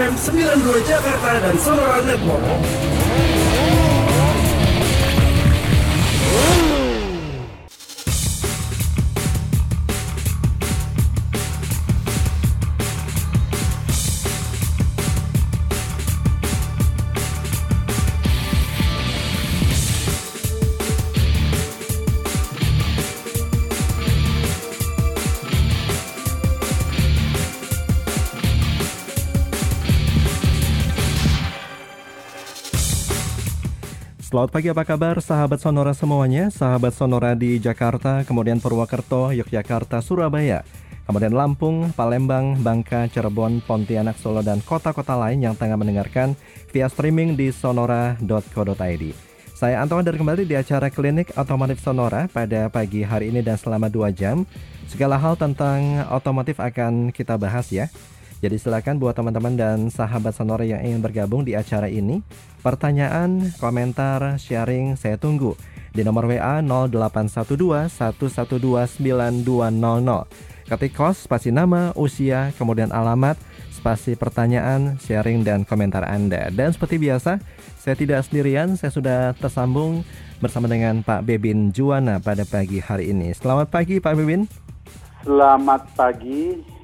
[0.00, 3.99] FM 92 Jakarta dan Sonora Network.
[34.40, 35.16] Selamat pagi apa kabar?
[35.20, 36.48] Sahabat Sonora semuanya.
[36.48, 40.64] Sahabat Sonora di Jakarta, kemudian Purwokerto, Yogyakarta, Surabaya.
[41.04, 46.32] Kemudian Lampung, Palembang, Bangka, Cirebon, Pontianak, Solo, dan kota-kota lain yang tengah mendengarkan
[46.72, 49.04] via streaming di sonora.co.id
[49.52, 53.92] Saya Anton dari kembali di acara Klinik Otomotif Sonora pada pagi hari ini dan selama
[53.92, 54.48] 2 jam.
[54.88, 57.92] Segala hal tentang otomotif akan kita bahas ya
[58.40, 62.24] jadi silakan buat teman-teman dan sahabat Sonora yang ingin bergabung di acara ini,
[62.64, 65.52] pertanyaan, komentar, sharing saya tunggu
[65.92, 70.72] di nomor WA 0812 112 9200.
[70.72, 73.36] Ketik kos, spasi nama, usia, kemudian alamat,
[73.68, 76.48] spasi pertanyaan, sharing dan komentar Anda.
[76.48, 77.44] Dan seperti biasa,
[77.76, 80.00] saya tidak sendirian, saya sudah tersambung
[80.40, 83.36] bersama dengan Pak Bebin Juwana pada pagi hari ini.
[83.36, 84.48] Selamat pagi Pak Bebin.
[85.20, 86.79] Selamat pagi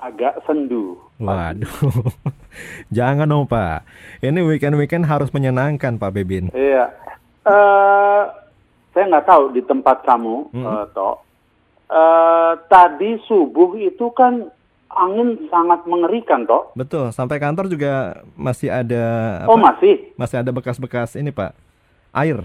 [0.00, 0.96] agak sendu.
[1.20, 1.68] Waduh,
[2.96, 3.84] jangan dong Pak.
[4.24, 6.48] Ini weekend-weekend harus menyenangkan Pak Bebin.
[6.56, 6.88] Iya,
[7.44, 8.24] uh,
[8.96, 10.64] saya nggak tahu di tempat kamu, hmm.
[10.64, 11.16] uh, Tok.
[11.90, 14.48] Uh, tadi subuh itu kan
[14.88, 16.72] angin sangat mengerikan, Tok.
[16.72, 19.04] Betul, sampai kantor juga masih ada.
[19.44, 19.52] Apa?
[19.52, 20.16] Oh masih?
[20.16, 21.52] Masih ada bekas-bekas ini Pak,
[22.16, 22.40] air,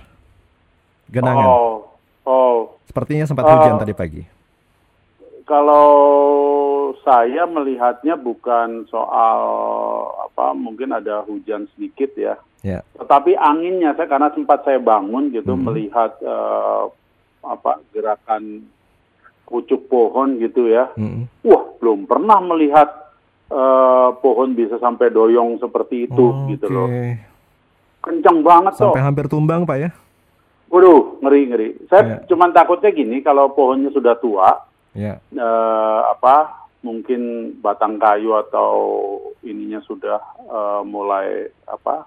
[1.08, 1.48] genangan.
[1.48, 1.96] Oh,
[2.28, 2.58] oh.
[2.92, 4.24] Sepertinya sempat hujan uh, tadi pagi.
[5.46, 5.86] Kalau
[7.06, 9.40] saya melihatnya bukan soal
[10.26, 12.36] apa mungkin ada hujan sedikit ya.
[12.66, 12.82] Yeah.
[12.98, 15.68] Tetapi anginnya saya karena sempat saya bangun gitu mm -hmm.
[15.70, 16.90] melihat uh,
[17.46, 18.66] apa gerakan
[19.46, 20.90] pucuk pohon gitu ya.
[20.98, 21.24] Mm -hmm.
[21.46, 22.90] Wah, belum pernah melihat
[23.54, 26.90] uh, pohon bisa sampai doyong seperti itu oh, gitu loh.
[28.02, 29.90] Kencang banget Sampai Sampai hampir tumbang, Pak ya.
[30.74, 31.86] Waduh, ngeri-ngeri.
[31.86, 32.20] Saya yeah.
[32.26, 34.66] cuman takutnya gini kalau pohonnya sudah tua,
[34.98, 35.22] yeah.
[35.38, 37.22] uh, apa mungkin
[37.66, 38.70] batang kayu atau
[39.42, 42.06] ininya sudah uh, mulai apa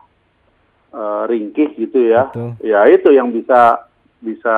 [0.94, 2.54] uh, ringkih gitu ya Betul.
[2.62, 3.82] ya itu yang bisa
[4.22, 4.56] bisa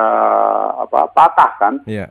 [0.77, 2.09] apa patah kan yeah.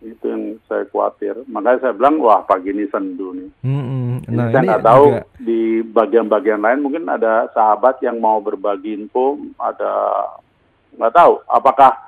[0.00, 4.32] itu yang saya khawatir makanya saya bilang wah pagi ini sendu nih mm-hmm.
[4.32, 5.24] nah, saya nggak tahu juga...
[5.44, 9.92] di bagian-bagian lain mungkin ada sahabat yang mau berbagi info ada
[10.96, 12.05] nggak tahu apakah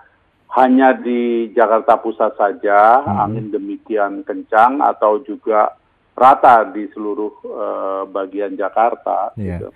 [0.56, 3.18] hanya di Jakarta Pusat saja hmm.
[3.28, 5.76] angin demikian kencang atau juga
[6.16, 9.36] rata di seluruh uh, bagian Jakarta.
[9.36, 9.60] Yeah.
[9.60, 9.68] Gitu.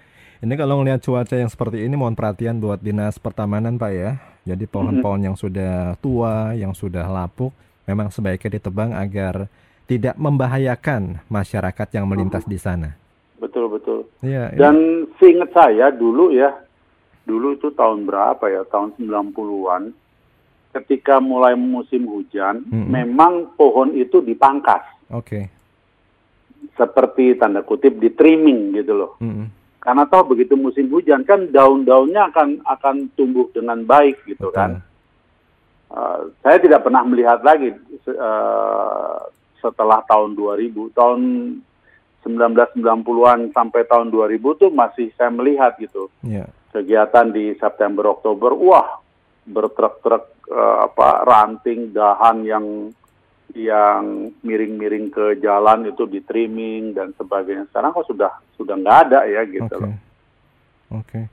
[0.43, 4.19] Ini kalau melihat cuaca yang seperti ini mohon perhatian buat dinas pertamanan Pak ya.
[4.43, 7.55] Jadi pohon-pohon yang sudah tua, yang sudah lapuk,
[7.87, 9.47] memang sebaiknya ditebang agar
[9.87, 12.99] tidak membahayakan masyarakat yang melintas di sana.
[13.39, 14.11] Betul betul.
[14.19, 15.15] Yeah, Dan yeah.
[15.23, 16.51] seingat saya dulu ya,
[17.23, 18.67] dulu itu tahun berapa ya?
[18.67, 19.95] Tahun 90-an
[20.73, 22.89] ketika mulai musim hujan, mm -hmm.
[22.89, 24.83] memang pohon itu dipangkas.
[25.13, 25.29] Oke.
[25.29, 25.45] Okay.
[26.73, 29.13] Seperti tanda kutip di trimming gitu loh.
[29.21, 29.47] Mm -hmm.
[29.83, 34.57] Karena tahu begitu musim hujan kan daun-daunnya akan akan tumbuh dengan baik gitu Betul.
[34.57, 34.71] kan.
[35.93, 37.75] Uh, saya tidak pernah melihat lagi
[38.09, 39.21] uh,
[39.61, 41.21] setelah tahun 2000, tahun
[42.23, 46.09] 1990-an sampai tahun 2000 tuh masih saya melihat gitu.
[46.23, 46.49] Yeah.
[46.71, 49.02] Kegiatan di September Oktober, wah
[49.47, 52.67] bertruk-truk uh, apa ranting dahan yang
[53.53, 57.69] yang miring-miring ke jalan itu di trimming dan sebagainya.
[57.69, 59.81] Sekarang kok sudah sudah nggak ada ya gitu okay.
[59.81, 59.93] loh.
[59.93, 60.01] Oke.
[61.05, 61.25] Okay.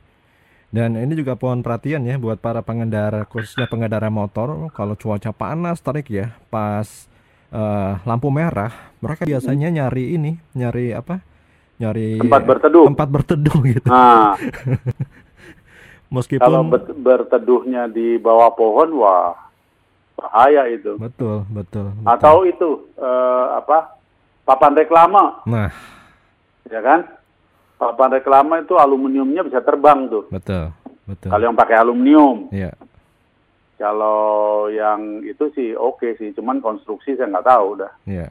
[0.69, 5.81] Dan ini juga pohon perhatian ya buat para pengendara khususnya pengendara motor kalau cuaca panas
[5.81, 7.09] tarik ya pas
[7.49, 9.75] uh, lampu merah mereka biasanya hmm.
[9.81, 11.25] nyari ini nyari apa
[11.81, 13.87] nyari tempat berteduh tempat berteduh gitu.
[13.89, 14.37] Nah.
[16.09, 16.61] Meskipun kalau
[16.97, 19.37] berteduhnya di bawah pohon, wah
[20.17, 20.97] bahaya itu.
[20.97, 21.93] Betul, betul.
[21.93, 22.09] betul.
[22.09, 23.95] Atau itu uh, apa
[24.43, 25.45] papan reklama.
[25.45, 25.69] Nah,
[26.67, 27.05] ya kan?
[27.79, 30.27] Papan reklama itu aluminiumnya bisa terbang tuh.
[30.27, 30.75] Betul,
[31.07, 31.29] betul.
[31.31, 32.51] Kalau yang pakai aluminium.
[32.51, 32.73] Iya.
[33.79, 37.91] Kalau yang itu sih oke okay sih, cuman konstruksi saya nggak tahu udah.
[38.03, 38.27] Iya.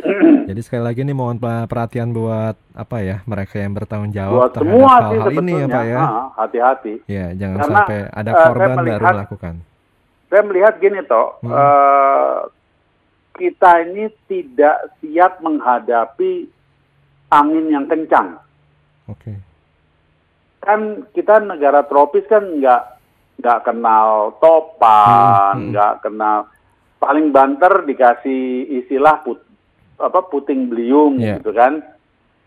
[0.48, 4.72] Jadi sekali lagi nih mohon perhatian buat apa ya mereka yang bertanggung jawab buat terhadap
[4.72, 6.00] semua hal, hal ini ya Pak ya.
[6.36, 6.94] Hati-hati.
[7.06, 9.54] Ya jangan Karena, sampai ada eh, korban uh, melihat, baru melakukan.
[10.32, 11.52] Saya melihat gini toh, hmm.
[11.52, 12.36] uh,
[13.36, 16.32] kita ini tidak siap menghadapi
[17.28, 18.40] angin yang kencang.
[19.08, 19.20] Oke.
[19.20, 19.36] Okay.
[20.62, 20.80] Kan
[21.12, 22.82] kita negara tropis kan nggak
[23.42, 25.68] nggak kenal topan, hmm, hmm.
[25.74, 26.02] nggak hmm.
[26.06, 26.38] kenal
[27.02, 29.42] paling banter dikasih istilah put,
[29.98, 31.40] apa puting beliung yeah.
[31.40, 31.82] gitu kan.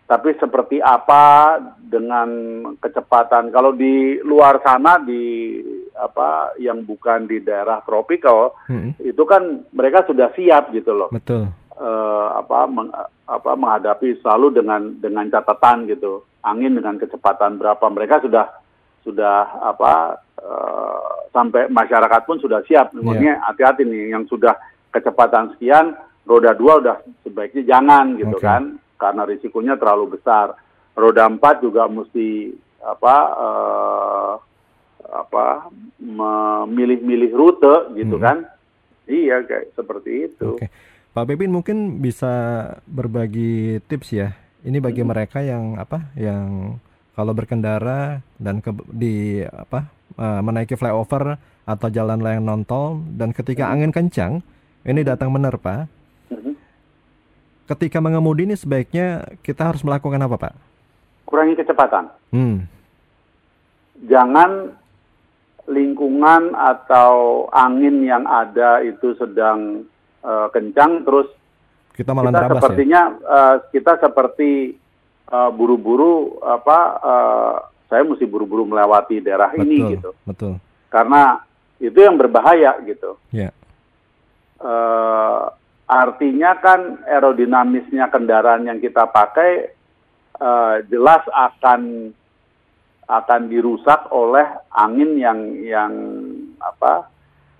[0.06, 2.30] Tapi seperti apa dengan
[2.78, 5.58] kecepatan kalau di luar sana di
[5.98, 9.02] apa yang bukan di daerah tropikal hmm.
[9.02, 11.10] itu kan mereka sudah siap gitu loh.
[11.10, 11.50] Betul.
[11.76, 12.94] Uh, apa meng,
[13.26, 18.46] apa menghadapi selalu dengan dengan catatan gitu angin dengan kecepatan berapa mereka sudah
[19.02, 22.94] sudah apa uh, sampai masyarakat pun sudah siap.
[22.94, 23.02] Iya.
[23.02, 23.46] Maksudnya yeah.
[23.50, 24.54] hati-hati nih yang sudah
[24.94, 28.46] kecepatan sekian roda dua udah sebaiknya jangan gitu okay.
[28.46, 28.64] kan
[28.98, 30.58] karena risikonya terlalu besar.
[30.96, 34.34] Roda empat juga mesti apa uh,
[35.06, 35.70] apa
[36.00, 38.24] memilih-milih rute gitu hmm.
[38.24, 38.38] kan.
[39.06, 40.58] Iya kayak seperti itu.
[40.58, 40.70] Okay.
[41.16, 42.34] Pak Bebin mungkin bisa
[42.90, 44.34] berbagi tips ya.
[44.66, 45.10] Ini bagi hmm.
[45.10, 46.76] mereka yang apa yang
[47.16, 49.88] kalau berkendara dan ke, di apa
[50.18, 53.74] uh, menaiki flyover atau jalan layang nontol dan ketika hmm.
[53.78, 54.34] angin kencang
[54.86, 55.88] ini datang menerpa.
[57.66, 60.54] Ketika mengemudi ini sebaiknya kita harus melakukan apa, Pak?
[61.26, 62.14] Kurangi kecepatan.
[62.30, 62.70] Hmm.
[64.06, 64.70] Jangan
[65.66, 69.82] lingkungan atau angin yang ada itu sedang
[70.22, 71.26] uh, kencang terus
[71.98, 72.54] kita malah kita ya?
[72.54, 73.26] sepertinya ya?
[73.26, 74.52] uh, kita seperti
[75.34, 77.56] uh, buru-buru apa uh,
[77.90, 80.10] saya mesti buru-buru melewati daerah betul, ini gitu.
[80.22, 80.54] Betul.
[80.94, 81.42] Karena
[81.82, 83.18] itu yang berbahaya gitu.
[83.34, 83.50] Yeah.
[83.50, 83.64] Ya.
[84.62, 85.44] Uh,
[85.86, 89.74] artinya kan aerodinamisnya kendaraan yang kita pakai
[90.42, 92.12] uh, jelas akan
[93.06, 95.94] akan dirusak oleh angin yang yang
[96.58, 97.06] apa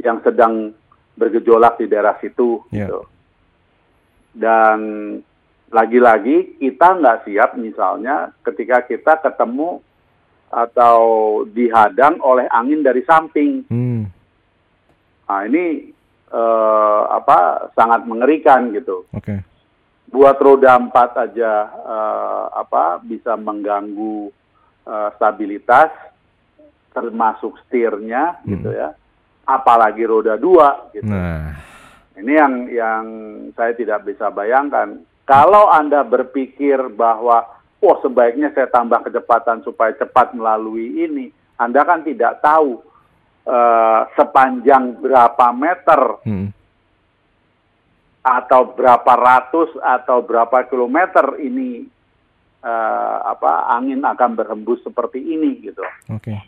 [0.02, 0.74] yang sedang
[1.16, 2.90] bergejolak di daerah situ yeah.
[2.90, 3.02] gitu.
[4.36, 4.80] Dan
[5.72, 9.80] lagi-lagi kita nggak siap misalnya ketika kita ketemu
[10.52, 11.00] atau
[11.50, 13.64] dihadang oleh angin dari samping.
[13.70, 14.10] Hmm.
[15.26, 15.95] Nah ini
[16.32, 19.06] uh, apa sangat mengerikan gitu.
[19.14, 19.44] Okay.
[20.10, 24.32] Buat roda empat aja uh, apa bisa mengganggu
[24.88, 25.92] uh, stabilitas
[26.96, 28.50] termasuk setirnya hmm.
[28.56, 28.96] gitu ya.
[29.46, 31.10] Apalagi roda dua gitu.
[31.10, 31.54] Nah.
[32.16, 33.04] Ini yang yang
[33.60, 37.50] saya tidak bisa bayangkan kalau Anda berpikir bahwa,
[37.82, 42.78] oh sebaiknya saya tambah kecepatan supaya cepat melalui ini, Anda kan tidak tahu
[43.46, 46.50] uh, sepanjang berapa meter hmm.
[48.26, 51.86] atau berapa ratus atau berapa kilometer ini
[52.66, 55.86] uh, apa angin akan berhembus seperti ini gitu.
[56.10, 56.34] Oke.
[56.34, 56.40] Okay.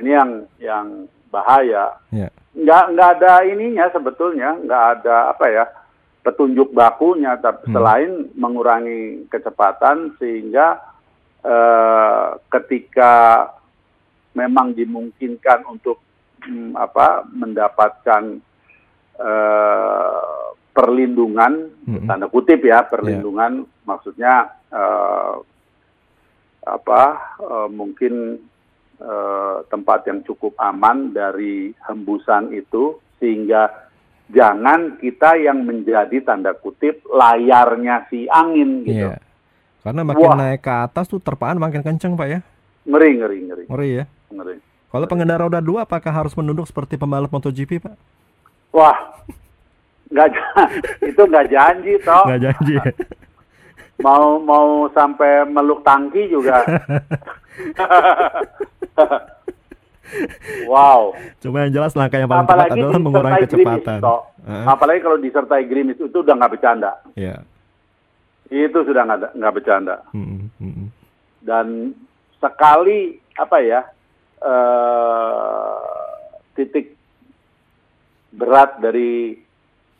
[0.00, 0.30] Ini yang
[0.60, 0.86] yang
[1.28, 2.00] bahaya.
[2.12, 2.32] Yeah.
[2.56, 5.64] Nggak nggak ada ininya sebetulnya, nggak ada apa ya
[6.24, 7.74] petunjuk bakunya, tapi hmm.
[7.76, 10.74] selain mengurangi kecepatan sehingga
[11.44, 13.46] eh, ketika
[14.34, 16.02] memang dimungkinkan untuk
[16.76, 18.40] apa mendapatkan
[19.18, 20.46] eh,
[20.76, 21.52] perlindungan
[21.88, 22.04] hmm.
[22.04, 23.84] tanda kutip ya perlindungan yeah.
[23.88, 24.34] maksudnya
[24.70, 25.34] eh,
[26.66, 27.02] apa
[27.40, 28.14] eh, mungkin
[29.00, 33.88] eh, tempat yang cukup aman dari hembusan itu sehingga
[34.30, 39.06] jangan kita yang menjadi tanda kutip layarnya si angin gitu.
[39.06, 39.22] Iya.
[39.86, 40.34] Karena makin Wah.
[40.34, 42.40] naik ke atas tuh terpaan makin kenceng pak ya.
[42.90, 43.64] Ngeri ngeri ngeri.
[43.70, 44.04] Ngeri ya.
[44.34, 44.56] Ngeri.
[44.86, 47.94] Kalau pengendara roda dua apakah harus menunduk seperti pembalap MotoGP pak?
[48.70, 48.96] Wah,
[50.12, 50.28] nggak
[51.10, 52.24] itu nggak janji toh.
[52.28, 52.74] Nggak janji.
[52.78, 52.84] Ya?
[54.06, 56.62] mau mau sampai meluk tangki juga.
[60.70, 61.18] Wow.
[61.42, 63.98] Cuma yang jelas langkah yang paling tepat adalah mengurangi kecepatan.
[63.98, 64.66] Grimis.
[64.70, 66.92] Apalagi kalau disertai gerimis itu udah nggak bercanda.
[67.18, 67.42] Iya.
[68.46, 68.70] Yeah.
[68.70, 70.06] Itu sudah nggak nggak bercanda.
[70.14, 70.88] Hmm, hmm, hmm.
[71.42, 71.66] Dan
[72.38, 73.82] sekali apa ya
[74.46, 75.74] uh,
[76.54, 76.94] titik
[78.30, 79.42] berat dari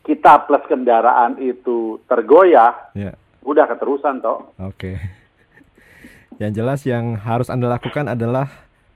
[0.06, 3.18] kita plus kendaraan itu tergoyah, yeah.
[3.42, 4.54] udah keterusan toh.
[4.62, 4.94] Oke.
[4.94, 4.96] Okay.
[6.38, 8.46] Yang jelas yang harus anda lakukan adalah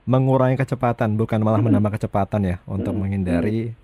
[0.07, 3.75] mengurangi kecepatan bukan malah menambah kecepatan ya untuk menghindari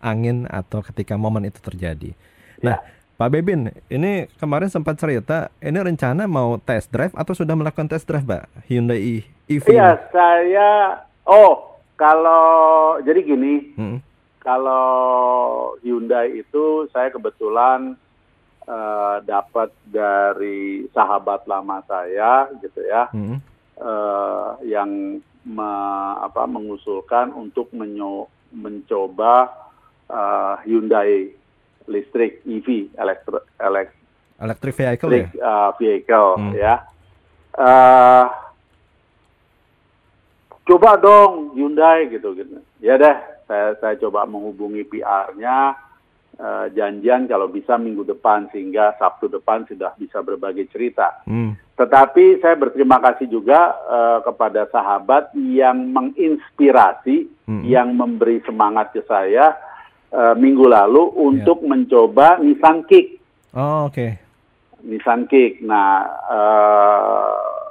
[0.00, 2.16] angin atau ketika momen itu terjadi.
[2.64, 2.99] Nah, ya.
[3.20, 8.08] Pak Bebin, ini kemarin sempat cerita, ini rencana mau test drive atau sudah melakukan test
[8.08, 8.48] drive, Pak?
[8.64, 9.76] Hyundai EV.
[9.76, 10.96] Iya, saya
[11.28, 14.00] oh, kalau jadi gini, hmm.
[14.40, 14.88] kalau
[15.84, 17.92] Hyundai itu saya kebetulan
[18.64, 23.04] uh, dapat dari sahabat lama saya gitu ya.
[23.12, 23.36] Hmm.
[23.76, 25.72] Uh, yang me,
[26.24, 29.52] apa, mengusulkan untuk menyo, mencoba
[30.08, 31.36] uh, Hyundai
[31.90, 33.90] listrik EV elektro, elek,
[34.40, 35.26] Electric vehicle ya?
[35.36, 36.52] Uh, vehicle hmm.
[36.56, 36.74] ya.
[37.52, 38.24] Uh,
[40.64, 42.64] coba dong Hyundai gitu gitu.
[42.80, 45.76] Ya deh, saya saya coba menghubungi PR-nya
[46.40, 51.20] uh, janjian kalau bisa minggu depan sehingga Sabtu depan sudah bisa berbagi cerita.
[51.28, 51.52] Hmm.
[51.76, 57.62] Tetapi saya berterima kasih juga uh, kepada sahabat yang menginspirasi, hmm.
[57.68, 59.52] yang memberi semangat ke saya
[60.12, 61.68] uh, minggu lalu untuk yeah.
[61.68, 63.18] mencoba Nissan Kick.
[63.54, 63.94] Oh oke.
[63.94, 64.10] Okay.
[64.86, 65.62] Nissan Kick.
[65.64, 67.70] Nah uh,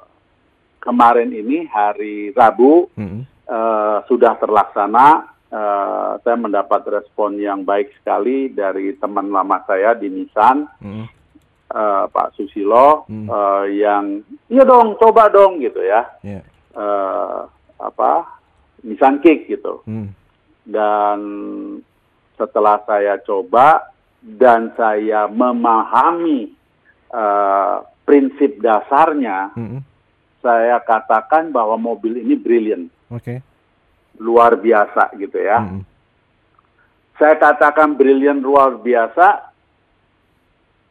[0.79, 3.21] kemarin ini hari Rabu hmm.
[3.47, 10.07] uh, sudah terlaksana uh, saya mendapat respon yang baik sekali dari teman lama saya di
[10.09, 11.05] Nissan, hmm.
[11.73, 13.27] uh, Pak Susilo, hmm.
[13.27, 16.41] uh, yang iya dong, coba dong gitu ya, yeah.
[16.41, 16.79] Ya.
[16.79, 17.39] uh,
[17.81, 18.39] apa
[18.85, 19.83] Nissan Kick gitu.
[19.85, 20.13] Hmm.
[20.69, 21.19] Dan
[22.39, 23.91] setelah saya coba
[24.23, 26.55] dan saya memahami
[27.11, 29.83] uh, prinsip dasarnya, hmm.
[30.39, 32.87] saya katakan bahwa mobil ini brilliant.
[33.11, 33.43] Okay
[34.19, 35.63] luar biasa gitu ya.
[35.63, 35.81] Hmm.
[37.15, 39.51] Saya katakan brilian luar biasa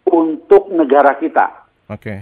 [0.08, 1.68] untuk negara kita.
[1.88, 2.00] Oke.
[2.00, 2.18] Okay.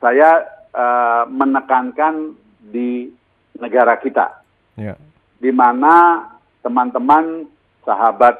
[0.00, 3.12] Saya uh, menekankan di
[3.56, 4.40] negara kita,
[4.76, 4.96] yeah.
[5.36, 6.26] di mana
[6.64, 7.44] teman-teman
[7.84, 8.34] sahabat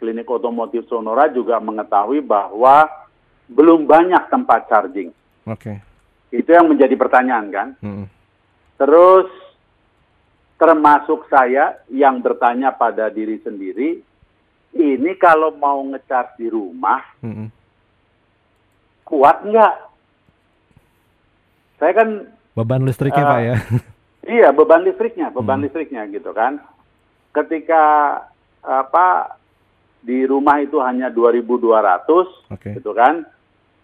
[0.00, 2.88] klinik otomotif Sonora juga mengetahui bahwa
[3.46, 5.12] belum banyak tempat charging.
[5.44, 5.76] Oke.
[5.76, 5.76] Okay.
[6.32, 7.68] Itu yang menjadi pertanyaan kan.
[7.84, 8.06] Hmm.
[8.80, 9.28] Terus
[10.56, 14.00] termasuk saya yang bertanya pada diri sendiri,
[14.76, 17.48] ini kalau mau ngecas di rumah, mm -hmm.
[19.04, 19.74] kuat nggak?
[21.80, 22.08] Saya kan
[22.52, 23.56] beban listriknya uh, pak ya?
[24.20, 25.64] Iya beban listriknya, beban hmm.
[25.64, 26.60] listriknya gitu kan.
[27.32, 27.82] Ketika
[28.60, 29.39] apa
[30.00, 32.80] di rumah itu hanya 2.200, okay.
[32.80, 33.24] gitu kan,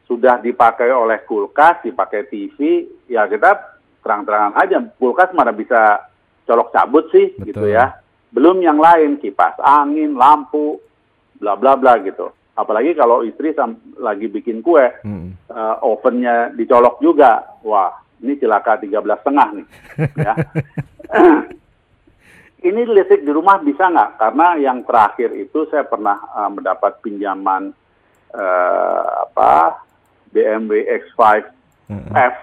[0.08, 6.08] sudah dipakai oleh kulkas, dipakai TV, ya kita terang-terangan aja, kulkas mana bisa
[6.46, 7.48] colok cabut sih gitu Betul.
[7.50, 7.98] gitu ya.
[8.30, 10.78] Belum yang lain kipas angin, lampu,
[11.36, 12.30] bla bla bla gitu.
[12.56, 13.52] Apalagi kalau istri
[14.00, 15.52] lagi bikin kue, hmm.
[15.52, 17.60] uh, ovennya dicolok juga.
[17.66, 17.92] Wah,
[18.24, 19.66] ini celaka tiga belas setengah nih.
[20.16, 20.34] ya.
[22.66, 24.18] ini listrik di rumah bisa nggak?
[24.18, 27.70] Karena yang terakhir itu saya pernah uh, mendapat pinjaman
[28.34, 29.82] uh, apa
[30.34, 31.22] BMW X5
[31.88, 32.12] hmm.
[32.12, 32.34] F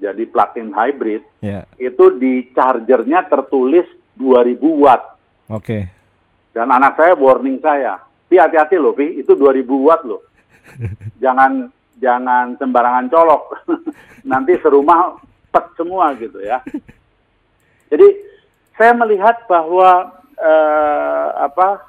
[0.00, 1.68] jadi plug-in hybrid, yeah.
[1.76, 3.84] itu di chargernya tertulis
[4.16, 5.20] 2000 watt.
[5.52, 5.60] Oke.
[5.60, 5.82] Okay.
[6.56, 10.24] Dan anak saya warning saya, Pi hati-hati loh, Pi, itu 2000 watt loh.
[11.22, 11.68] jangan
[12.00, 13.44] jangan sembarangan colok.
[14.30, 15.20] Nanti serumah
[15.52, 16.64] pet semua gitu ya.
[17.92, 18.08] Jadi
[18.80, 21.84] saya melihat bahwa eh, apa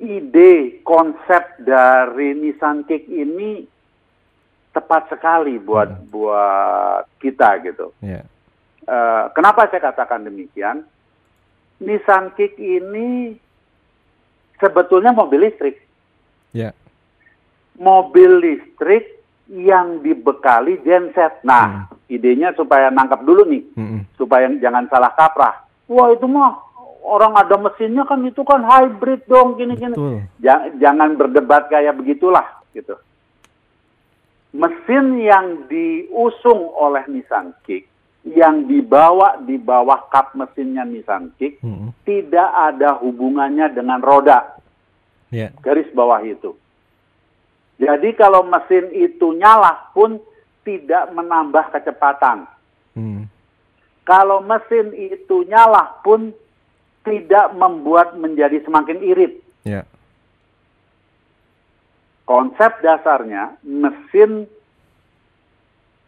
[0.00, 3.68] ide konsep dari Nissan Kick ini
[4.72, 6.08] tepat sekali buat hmm.
[6.08, 7.92] buat kita gitu.
[8.00, 8.24] Yeah.
[8.24, 8.32] Ya.
[8.90, 10.88] Uh, kenapa saya katakan demikian?
[11.84, 13.36] Nissan Kick ini
[14.56, 15.84] sebetulnya mobil listrik.
[16.56, 16.72] Yeah.
[17.76, 19.20] Mobil listrik
[19.52, 21.44] yang dibekali genset.
[21.44, 22.08] Nah, hmm.
[22.08, 24.16] idenya supaya nangkap dulu nih, hmm.
[24.16, 25.69] supaya jangan salah kaprah.
[25.90, 26.62] Wah itu mah
[27.02, 30.22] orang ada mesinnya kan itu kan hybrid dong gini-gini.
[30.38, 32.94] Jangan, jangan berdebat kayak begitulah gitu
[34.50, 37.86] mesin yang diusung oleh Nissan Kick
[38.26, 41.94] yang dibawa di bawah kap mesinnya Nissan Kick hmm.
[42.02, 44.58] tidak ada hubungannya dengan roda.
[45.30, 45.54] Yeah.
[45.62, 46.58] Garis bawah itu.
[47.80, 50.18] Jadi kalau mesin itu nyala pun
[50.66, 52.44] tidak menambah kecepatan.
[54.10, 56.34] Kalau mesin itu nyala pun
[57.06, 59.38] tidak membuat menjadi semakin irit.
[59.62, 59.86] Yeah
[62.30, 64.46] konsep dasarnya mesin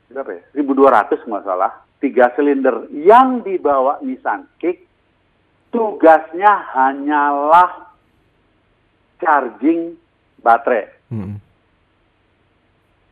[0.07, 0.43] berapa ya?
[0.55, 4.87] 1200 nggak salah, tiga silinder yang dibawa Nissan Kick
[5.75, 7.91] tugasnya hanyalah
[9.19, 9.99] charging
[10.39, 10.95] baterai.
[11.11, 11.43] Hmm.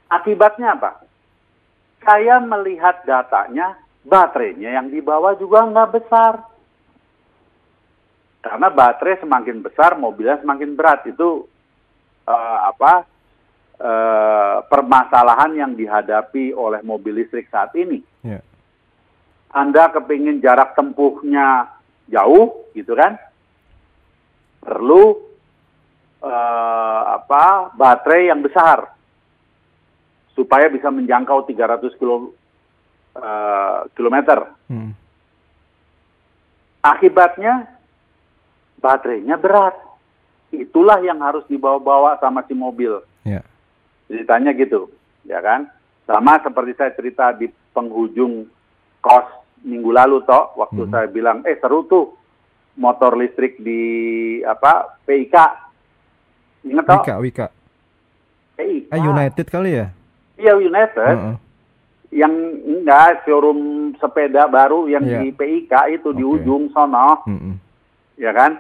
[0.07, 1.03] Akibatnya apa?
[2.05, 6.35] Saya melihat datanya, baterainya yang dibawa juga nggak besar.
[8.41, 11.05] Karena baterai semakin besar, mobilnya semakin berat.
[11.05, 11.45] Itu
[12.25, 13.05] uh, apa
[13.77, 18.01] uh, permasalahan yang dihadapi oleh mobil listrik saat ini.
[18.25, 18.41] Yeah.
[19.53, 21.69] Anda kepingin jarak tempuhnya
[22.09, 23.21] jauh, gitu kan?
[24.65, 25.05] Perlu
[26.25, 28.95] uh, apa baterai yang besar
[30.33, 32.33] supaya bisa menjangkau 300 kilo,
[33.17, 34.55] uh, kilometer.
[34.71, 34.93] Hmm.
[36.81, 37.69] Akibatnya
[38.81, 39.77] baterainya berat
[40.51, 43.05] itulah yang harus dibawa-bawa sama si mobil.
[43.23, 43.45] Yeah.
[44.11, 44.91] Ceritanya gitu.
[45.29, 45.69] ya kan?
[46.09, 48.49] Sama seperti saya cerita di penghujung
[48.99, 49.29] kos
[49.63, 50.93] minggu lalu toh, waktu hmm.
[50.93, 52.17] saya bilang, eh seru tuh
[52.81, 53.83] motor listrik di
[54.43, 55.37] apa PIK.
[56.67, 57.03] Ingat toh?
[57.05, 57.47] Wika, Wika.
[58.57, 58.89] PIK.
[58.89, 59.87] Eh, United kali ya?
[60.41, 61.15] Iya United.
[61.15, 61.50] Uh -uh.
[62.11, 62.35] Yang
[62.67, 65.23] enggak showroom sepeda baru yang yeah.
[65.23, 66.19] di PIK itu okay.
[66.19, 67.23] di ujung sono.
[67.27, 67.55] Mm -mm.
[68.19, 68.59] Ya kan?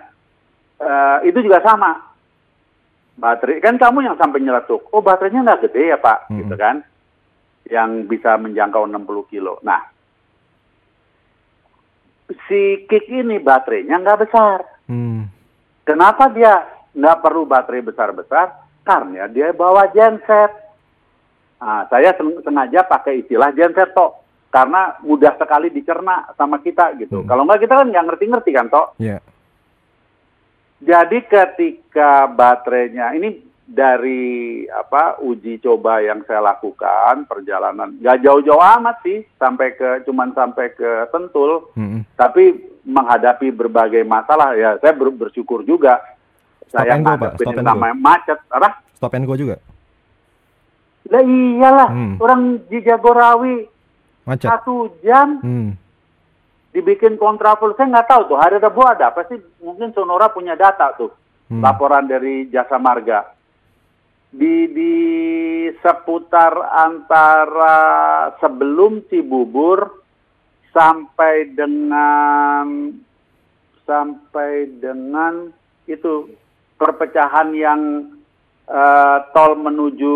[0.81, 2.15] Uh, itu juga sama.
[3.21, 4.89] Baterai kan kamu yang sampai nyeletuk.
[4.95, 6.39] Oh, baterainya nggak gede ya, Pak, mm -mm.
[6.41, 6.77] gitu kan?
[7.69, 9.61] Yang bisa menjangkau 60 kilo.
[9.67, 9.83] Nah,
[12.47, 14.59] si kick ini baterainya nggak besar.
[14.87, 15.27] Mm.
[15.83, 18.47] Kenapa dia nggak perlu baterai besar-besar?
[18.87, 20.70] Karena dia bawa genset.
[21.61, 24.17] Nah, saya sengaja pakai istilah genset toh
[24.49, 27.23] karena mudah sekali dicerna sama kita gitu.
[27.23, 27.29] Hmm.
[27.29, 28.87] Kalau nggak kita kan nggak ngerti-ngerti kan toh.
[28.97, 29.21] Yeah.
[30.81, 38.99] Jadi ketika baterainya ini dari apa uji coba yang saya lakukan perjalanan nggak jauh-jauh amat
[39.07, 42.19] sih sampai ke cuman sampai ke Sentul hmm.
[42.19, 46.03] tapi menghadapi berbagai masalah ya saya ber, bersyukur juga
[46.67, 49.63] Stop saya ngadepin namanya macet apa Stop and go juga
[51.09, 52.15] lah iyalah, hmm.
[52.21, 53.65] orang di Jagorawi
[54.29, 54.53] Macet.
[54.53, 55.71] satu jam hmm.
[56.77, 57.73] dibikin kontraflow.
[57.73, 61.11] Saya nggak tahu tuh hari Rabu ada pasti mungkin Sonora punya data tuh
[61.49, 61.65] hmm.
[61.65, 63.41] laporan dari Jasa Marga
[64.31, 64.95] di di
[65.83, 66.55] seputar
[66.87, 67.79] antara
[68.39, 70.07] sebelum Cibubur
[70.71, 72.95] sampai dengan
[73.83, 75.51] sampai dengan
[75.91, 76.31] itu
[76.79, 77.81] perpecahan yang
[78.71, 80.15] uh, tol menuju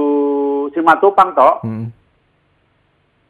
[0.73, 1.55] Simatupang toh.
[1.67, 1.91] Hmm.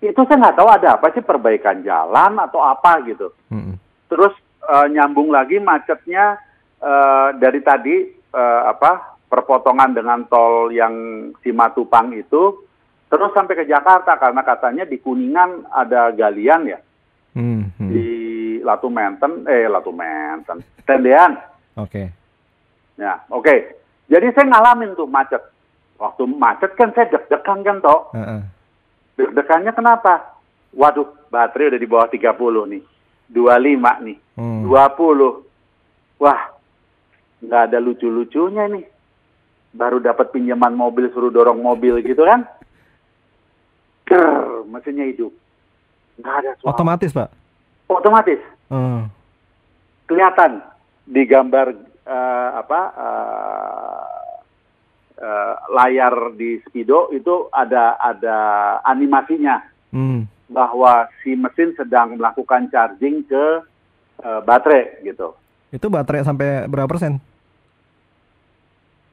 [0.04, 3.32] Itu saya nggak tahu ada apa sih perbaikan jalan atau apa gitu.
[3.48, 3.80] Hmm.
[4.12, 4.36] Terus
[4.68, 6.36] uh, nyambung lagi macetnya
[6.84, 8.04] uh, dari tadi
[8.36, 10.94] uh, apa perpotongan dengan tol yang
[11.40, 12.62] Simatupang itu
[13.08, 16.78] terus sampai ke Jakarta karena katanya di Kuningan ada galian ya.
[17.34, 17.90] Hmm, hmm.
[17.90, 18.06] Di
[18.62, 21.34] Latu Menten, eh Latu Menten, Tendean.
[21.74, 21.90] Oke.
[21.90, 22.06] Okay.
[22.94, 23.42] Ya, oke.
[23.42, 23.58] Okay.
[24.08, 25.40] Jadi saya ngalamin tuh macet.
[25.96, 28.12] Waktu macet kan saya deg-degan kan toh.
[28.12, 28.40] Uh -uh.
[29.16, 30.36] Deg-degannya kenapa?
[30.74, 32.82] Waduh, baterai udah di bawah 30 nih.
[33.30, 34.18] 25 nih.
[34.36, 34.62] Hmm.
[34.66, 36.20] 20.
[36.20, 36.42] Wah,
[37.40, 38.84] nggak ada lucu-lucunya nih.
[39.74, 42.46] Baru dapat pinjaman mobil suruh dorong mobil gitu kan.
[44.04, 45.32] Ker, mesinnya hidup.
[46.20, 46.70] Nggak ada suara.
[46.74, 47.28] Otomatis, Pak?
[47.88, 48.40] Otomatis.
[48.68, 49.08] Hmm.
[50.04, 50.60] Kelihatan
[51.08, 54.04] di gambar uh, apa uh,
[55.20, 58.38] uh, layar di Speedo itu ada ada
[58.84, 60.50] animasinya hmm.
[60.52, 63.44] bahwa si mesin sedang melakukan charging ke
[64.22, 65.34] uh, baterai gitu.
[65.74, 67.18] Itu baterai sampai berapa persen?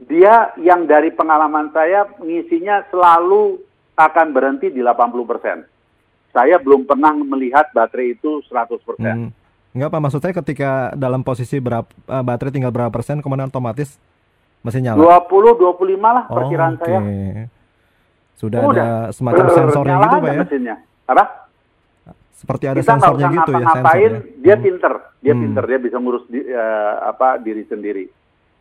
[0.02, 3.62] Dia yang dari pengalaman saya ngisinya selalu
[3.94, 5.58] akan berhenti di 80 persen.
[6.32, 9.16] Saya belum pernah melihat baterai itu 100 persen.
[9.30, 9.41] Hmm.
[9.72, 13.96] Enggak Pak, maksud saya ketika dalam posisi berapa uh, baterai tinggal berapa persen kemudian otomatis
[14.68, 15.24] mesin nyala?
[15.26, 16.86] 20 25 lah oh, perkiraan okay.
[16.86, 17.00] saya.
[18.42, 20.42] Sudah oh, ada semacam sensornya gitu Pak ya?
[20.42, 20.76] Mesinnya.
[21.06, 21.24] Apa?
[22.34, 24.10] Seperti ada Kita sensornya gitu ya sensornya.
[24.42, 24.64] Dia hmm.
[24.66, 25.42] pinter, dia hmm.
[25.46, 28.10] pinter, dia bisa ngurus di, uh, apa diri sendiri.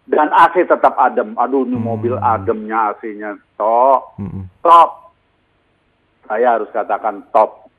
[0.05, 1.33] Dan AC tetap adem.
[1.38, 1.87] Aduh, ini hmm.
[1.87, 4.20] mobil ademnya AC-nya top.
[4.20, 4.53] Hmm.
[4.61, 5.16] Top.
[6.29, 7.73] Saya harus katakan top.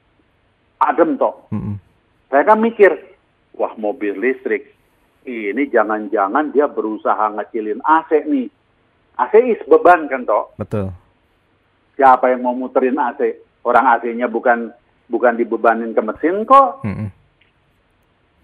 [0.81, 1.53] Adem top.
[1.53, 1.77] Hmm.
[2.33, 3.10] Saya kan mikir,
[3.61, 4.73] wah mobil listrik
[5.25, 8.49] ini jangan-jangan dia berusaha ngecilin AC nih.
[9.21, 10.49] AC is beban kan toh?
[10.57, 10.89] Betul.
[11.93, 13.37] Siapa yang mau muterin AC?
[13.61, 14.73] Orang AC-nya bukan
[15.05, 16.81] bukan dibebanin ke mesin kok.
[16.81, 17.09] Mm -mm.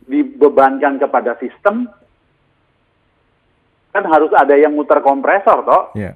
[0.06, 1.89] Dibebankan kepada sistem.
[3.89, 5.84] Kan harus ada yang muter kompresor toh?
[5.97, 6.13] Iya.
[6.13, 6.15] Yeah.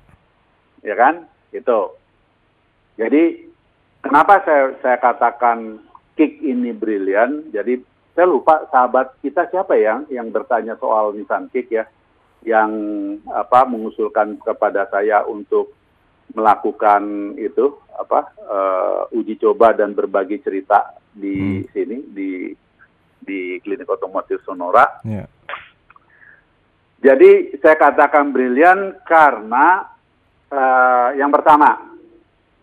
[0.86, 1.26] Ya kan?
[1.50, 1.98] Itu.
[3.02, 3.50] Jadi
[4.06, 5.82] kenapa saya saya katakan
[6.14, 7.50] kick ini brilian?
[7.50, 11.88] Jadi saya lupa sahabat kita siapa ya yang bertanya soal Nissan Kick ya,
[12.44, 12.72] yang
[13.32, 15.72] apa mengusulkan kepada saya untuk
[16.32, 21.68] melakukan itu apa uh, uji coba dan berbagi cerita di hmm.
[21.76, 22.32] sini di
[23.22, 25.04] di klinik otomotif Sonora.
[25.04, 25.28] Yeah.
[27.02, 29.88] Jadi saya katakan brilian karena
[30.52, 31.96] uh, yang pertama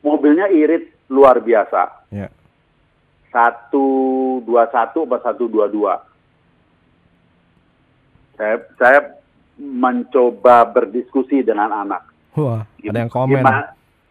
[0.00, 2.08] mobilnya irit luar biasa.
[2.12, 2.38] Yeah
[3.28, 3.86] satu
[4.42, 5.94] dua satu atau satu dua dua.
[8.38, 9.00] Saya saya
[9.58, 12.06] mencoba berdiskusi dengan anak.
[12.38, 12.90] Wah, Gimana?
[12.94, 13.42] ada yang komen.
[13.42, 13.62] Gimana?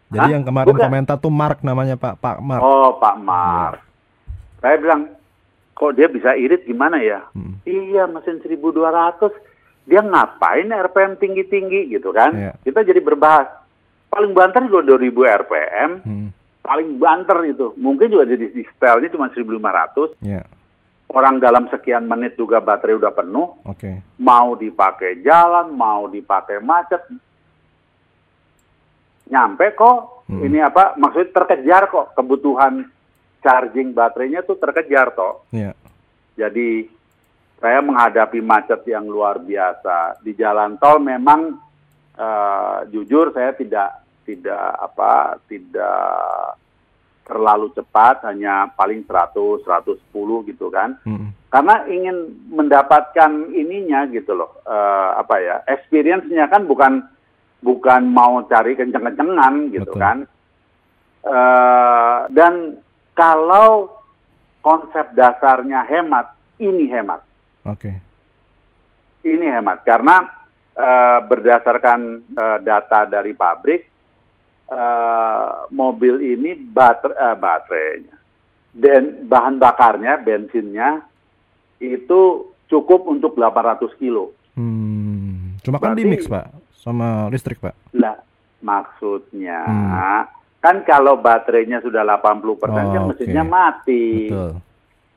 [0.08, 0.34] Jadi Hah?
[0.40, 0.84] yang kemarin Bukan.
[0.88, 2.62] komentar tuh Mark namanya Pak Pak Mark.
[2.64, 3.80] Oh Pak Mark.
[3.80, 3.84] Ya.
[4.60, 5.02] Saya bilang
[5.72, 7.24] kok dia bisa irit gimana ya?
[7.36, 7.60] Hmm.
[7.64, 8.68] Iya mesin 1200
[9.88, 12.32] dia ngapain RPM tinggi-tinggi gitu kan?
[12.36, 12.52] Ya.
[12.64, 13.48] Kita jadi berbahas.
[14.08, 15.90] paling banter juga 2000 RPM.
[16.00, 16.28] Hmm.
[16.68, 17.72] Paling banter itu.
[17.80, 20.20] Mungkin juga jadi di setelnya cuma 1500.
[20.20, 20.44] Yeah.
[21.08, 23.56] Orang dalam sekian menit juga baterai udah penuh.
[23.64, 24.04] Okay.
[24.20, 27.00] Mau dipakai jalan, mau dipakai macet.
[29.32, 30.28] Nyampe kok.
[30.28, 30.44] Hmm.
[30.44, 30.92] Ini apa?
[31.00, 32.84] Maksudnya terkejar kok kebutuhan
[33.40, 35.48] charging baterainya tuh terkejar toh.
[35.48, 35.72] Yeah.
[36.36, 36.84] Jadi
[37.58, 41.58] saya menghadapi macet yang luar biasa di jalan tol memang
[42.14, 46.60] uh, jujur saya tidak tidak apa tidak
[47.24, 51.48] terlalu cepat hanya paling 100 110 gitu kan hmm.
[51.48, 52.16] karena ingin
[52.52, 57.08] mendapatkan ininya gitu loh uh, apa ya experience-nya kan bukan
[57.64, 60.00] bukan mau cari kenceng-kencengan gitu Betul.
[60.00, 60.16] kan
[61.24, 62.76] uh, dan
[63.16, 63.96] kalau
[64.60, 67.24] konsep dasarnya hemat ini hemat
[67.68, 67.92] Oke.
[67.92, 67.96] Okay.
[69.28, 70.24] Ini hemat karena
[70.72, 72.00] uh, berdasarkan
[72.32, 73.97] uh, data dari pabrik
[74.70, 78.16] uh, mobil ini bater uh, baterainya
[78.72, 81.02] dan bahan bakarnya bensinnya
[81.82, 84.34] itu cukup untuk 800 kilo.
[84.54, 85.56] Hmm.
[85.64, 87.74] Cuma kan di mix pak sama listrik pak?
[87.96, 88.18] Lah
[88.58, 90.22] maksudnya hmm.
[90.58, 93.52] kan kalau baterainya sudah 80 persen oh, kan mesinnya okay.
[93.52, 94.06] mati.
[94.30, 94.52] Betul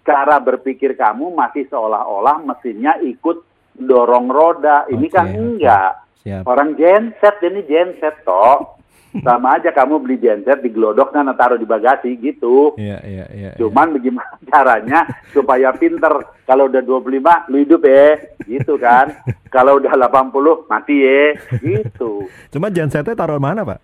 [0.02, 3.46] cara berpikir kamu masih seolah-olah mesinnya ikut
[3.78, 4.90] dorong roda.
[4.90, 5.92] Ini okay, kan enggak.
[6.22, 6.44] Siap.
[6.46, 8.81] Orang genset ini genset toh.
[9.20, 12.80] Sama aja kamu beli genset di glodok kan taruh di bagasi gitu.
[12.80, 13.52] Iya, iya, iya.
[13.60, 13.96] Cuman iya.
[14.00, 15.00] bagaimana caranya
[15.36, 16.40] supaya pinter.
[16.48, 18.08] Kalau udah 25 lu hidup ya,
[18.48, 19.12] gitu kan.
[19.56, 22.32] Kalau udah 80 mati ya, gitu.
[22.56, 23.80] Cuma gensetnya taruh mana, Pak?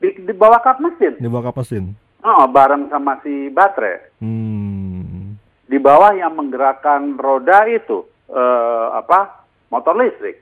[0.00, 1.20] Di, di bawah kap mesin.
[1.20, 1.92] Di bawah kap mesin.
[2.24, 4.20] Oh, bareng sama si baterai.
[4.20, 5.36] Hmm.
[5.68, 9.44] Di bawah yang menggerakkan roda itu uh, apa?
[9.68, 10.40] Motor listrik.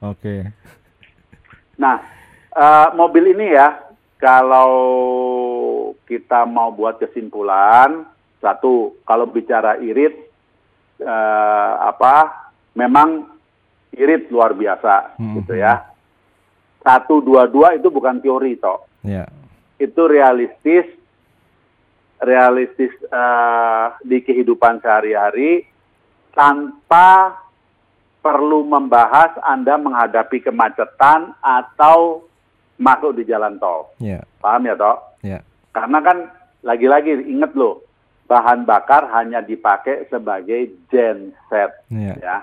[0.00, 0.18] Oke.
[0.22, 0.40] Okay.
[1.76, 2.00] Nah,
[2.54, 3.78] uh, mobil ini ya,
[4.18, 4.74] kalau
[6.06, 8.04] kita mau buat kesimpulan,
[8.40, 10.16] satu, kalau bicara irit,
[11.02, 12.48] uh, apa?
[12.74, 13.26] Memang
[13.94, 15.34] irit luar biasa, hmm.
[15.42, 15.84] gitu ya.
[16.80, 18.88] Satu, dua, dua itu bukan teori toh.
[19.04, 19.28] Yeah.
[19.76, 20.88] Itu realistis
[22.20, 25.64] realistis uh, di kehidupan sehari-hari
[26.36, 27.40] tanpa
[28.20, 32.28] perlu membahas Anda menghadapi kemacetan atau
[32.80, 33.92] masuk di jalan tol.
[34.00, 34.24] Yeah.
[34.40, 34.96] Paham ya, toh?
[35.20, 35.44] Yeah.
[35.76, 36.18] Karena kan
[36.64, 37.84] lagi-lagi ingat loh,
[38.24, 41.70] bahan bakar hanya dipakai sebagai genset.
[41.92, 42.16] Yeah.
[42.16, 42.36] Ya.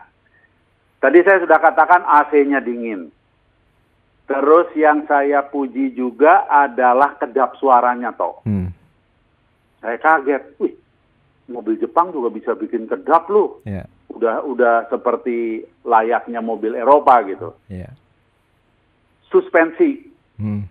[1.01, 3.09] Tadi saya sudah katakan AC-nya dingin.
[4.27, 8.43] Terus yang saya puji juga adalah kedap suaranya toh.
[8.43, 8.75] Hmm.
[9.79, 10.75] Saya kaget, wih,
[11.47, 13.63] mobil Jepang juga bisa bikin kedap loh.
[13.63, 13.87] Yeah.
[14.11, 17.55] Udah udah seperti layaknya mobil Eropa gitu.
[17.71, 17.95] Yeah.
[19.31, 20.61] Suspensi, hmm.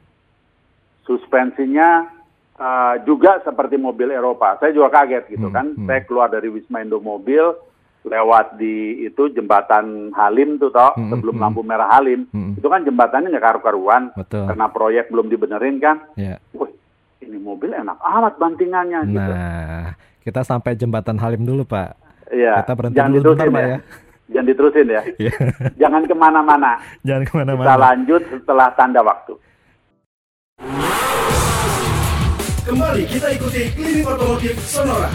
[1.06, 2.10] suspensinya
[2.58, 4.58] uh, juga seperti mobil Eropa.
[4.58, 5.54] Saya juga kaget gitu hmm.
[5.54, 5.66] kan.
[5.74, 5.86] Hmm.
[5.86, 7.54] Saya keluar dari Wisma Indomobil,
[8.06, 12.54] lewat di itu jembatan Halim tuh toh hmm, sebelum hmm, lampu merah Halim hmm.
[12.54, 16.38] itu kan jembatannya nggak karu-karuan karena proyek belum dibenerin kan yeah.
[16.54, 16.70] Wih,
[17.18, 19.32] ini mobil enak amat bantingannya nah, gitu.
[20.30, 22.06] kita sampai jembatan Halim dulu Pak.
[22.30, 22.62] Iya.
[22.62, 23.54] Kita berhenti Jangan dulu bentar, ya.
[23.54, 23.78] Pak ya.
[24.32, 25.02] Jangan diterusin ya.
[25.22, 25.34] Iya.
[25.78, 26.72] Jangan ke mana-mana.
[27.06, 27.66] Jangan ke mana-mana.
[27.66, 29.32] Kita lanjut setelah tanda waktu.
[32.66, 35.06] Kembali kita ikuti klinik otomotif Sonora.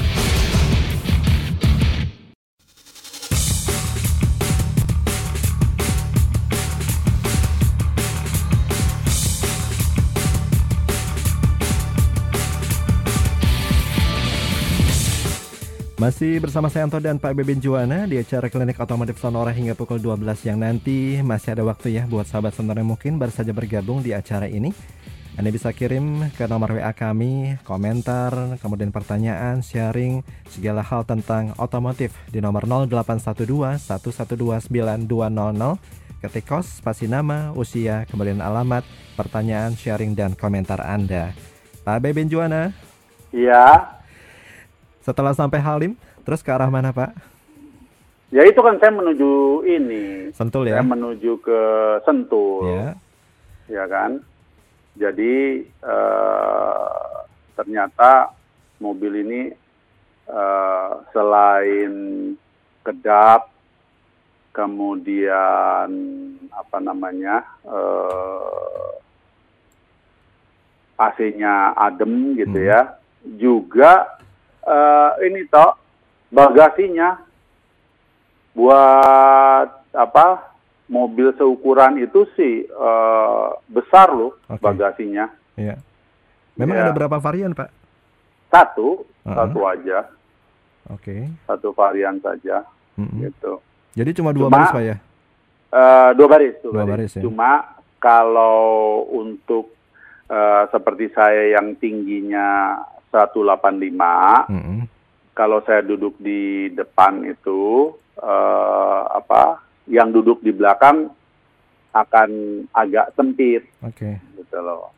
[15.99, 19.99] Masih bersama saya Anto dan Pak Bebin Juwana di acara Klinik Otomotif Sonora hingga pukul
[19.99, 24.15] 12 yang nanti masih ada waktu ya buat sahabat Sonora mungkin baru saja bergabung di
[24.15, 24.71] acara ini.
[25.39, 32.11] Anda bisa kirim ke nomor WA kami, komentar, kemudian pertanyaan, sharing, segala hal tentang otomotif
[32.27, 38.83] di nomor 0812 112 9200 ketik kos, spasi nama, usia, kemudian alamat,
[39.15, 41.33] pertanyaan, sharing, dan komentar Anda.
[41.81, 42.75] Pak Bebin Juwana.
[43.33, 43.97] Iya.
[45.01, 47.15] Setelah sampai Halim, terus ke arah mana Pak?
[48.29, 50.29] Ya itu kan saya menuju ini.
[50.35, 50.83] Sentul ya?
[50.83, 51.59] Saya menuju ke
[52.05, 52.69] Sentul.
[52.69, 52.87] Ya.
[53.71, 54.21] Ya kan.
[54.95, 57.23] Jadi uh,
[57.55, 58.35] ternyata
[58.83, 59.41] mobil ini
[60.27, 61.93] uh, selain
[62.83, 63.47] kedap,
[64.51, 65.89] kemudian
[66.51, 68.99] apa namanya uh,
[70.99, 72.67] eh, AC-nya adem gitu hmm.
[72.67, 72.81] ya,
[73.39, 74.19] juga
[74.67, 75.79] uh, ini toh
[76.27, 77.23] bagasinya
[78.51, 80.50] buat apa
[80.91, 84.59] mobil seukuran itu sih uh, besar loh okay.
[84.59, 85.31] bagasinya.
[85.55, 85.79] Iya.
[86.59, 86.81] Memang ya.
[86.83, 87.71] ada berapa varian Pak?
[88.51, 89.35] Satu, uh -huh.
[89.39, 90.11] satu aja.
[90.91, 91.15] Oke.
[91.15, 91.21] Okay.
[91.47, 92.67] Satu varian saja,
[92.99, 93.19] mm -hmm.
[93.23, 93.53] gitu.
[93.95, 94.97] Jadi cuma dua cuma, baris Pak ya?
[95.71, 96.91] Uh, dua baris, dua, dua baris.
[96.91, 97.21] baris ya?
[97.23, 97.51] Cuma
[98.03, 98.59] kalau
[99.15, 99.71] untuk
[100.27, 102.75] uh, seperti saya yang tingginya
[103.15, 104.79] 185, mm -hmm.
[105.31, 109.70] kalau saya duduk di depan itu uh, apa?
[109.91, 111.11] Yang duduk di belakang
[111.91, 112.29] akan
[112.71, 113.67] agak sempit.
[113.83, 114.15] Oke.
[114.15, 114.39] Okay.
[114.39, 114.95] Gitu loh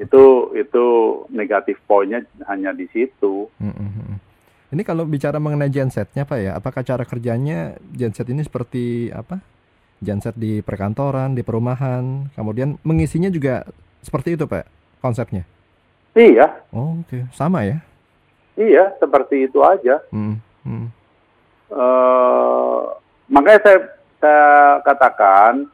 [0.00, 0.22] itu
[0.56, 0.84] itu
[1.28, 3.48] negatif poinnya hanya di situ.
[3.60, 4.16] Mm-hmm.
[4.72, 9.36] Ini kalau bicara mengenai gensetnya pak ya, apakah cara kerjanya genset ini seperti apa?
[10.00, 13.68] Genset di perkantoran, di perumahan, kemudian mengisinya juga
[14.00, 14.64] seperti itu pak
[15.04, 15.44] konsepnya?
[16.16, 16.64] Iya.
[16.72, 17.22] Oh, Oke, okay.
[17.36, 17.84] sama ya?
[18.56, 20.00] Iya, seperti itu aja.
[20.08, 20.84] Mm-hmm.
[21.72, 22.96] Uh,
[23.28, 23.78] makanya saya
[24.22, 25.66] saya katakan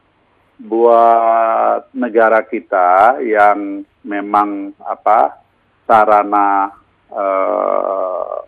[0.59, 5.39] buat negara kita yang memang apa
[5.87, 6.73] sarana
[7.13, 8.43] uh,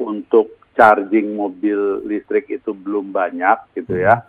[0.00, 4.24] untuk charging mobil listrik itu belum banyak gitu ya.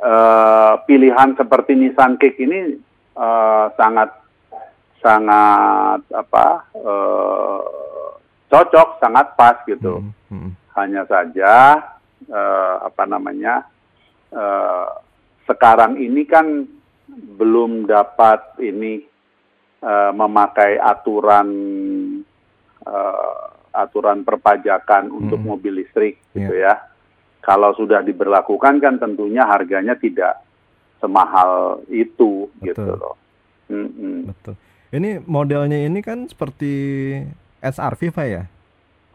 [0.00, 2.80] Uh, pilihan seperti Nissan Kick ini
[3.20, 4.16] uh, sangat
[5.04, 7.60] sangat apa uh,
[8.48, 10.00] cocok, sangat pas gitu.
[10.00, 10.12] Hmm.
[10.32, 10.50] Hmm.
[10.72, 11.76] Hanya saja
[12.30, 13.66] uh, apa namanya
[14.32, 14.88] uh,
[15.50, 16.64] sekarang ini kan
[17.10, 19.02] belum dapat ini
[19.82, 21.48] uh, memakai aturan
[22.86, 23.42] uh,
[23.74, 25.18] aturan perpajakan hmm.
[25.26, 26.36] untuk mobil listrik yeah.
[26.38, 26.74] gitu ya.
[27.40, 30.44] Kalau sudah diberlakukan kan tentunya harganya tidak
[31.00, 32.66] semahal itu Betul.
[32.68, 33.14] gitu loh.
[33.72, 34.16] Mm -hmm.
[34.28, 34.54] Betul.
[34.92, 36.72] Ini modelnya ini kan seperti
[37.64, 38.42] SRV Pak ya?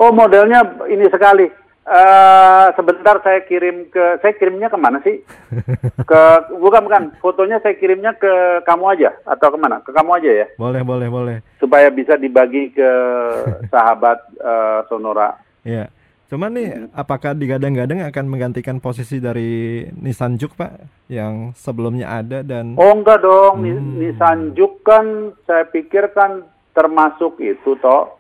[0.02, 1.46] Oh modelnya ini sekali
[1.86, 5.22] Uh, sebentar saya kirim ke saya kirimnya ke mana sih?
[6.10, 9.86] Ke bukan bukan fotonya saya kirimnya ke kamu aja atau ke mana?
[9.86, 10.48] Ke kamu aja ya?
[10.58, 11.38] Boleh boleh boleh.
[11.62, 12.90] Supaya bisa dibagi ke
[13.74, 15.38] sahabat uh, Sonora.
[15.62, 15.94] Iya.
[16.26, 16.90] Cuman nih, hmm.
[16.98, 22.74] apakah digadang-gadang akan menggantikan posisi dari Nissan Juke, Pak, yang sebelumnya ada dan?
[22.82, 24.02] Oh enggak dong, hmm.
[24.02, 28.15] Nissan Juke kan saya pikir kan termasuk itu toh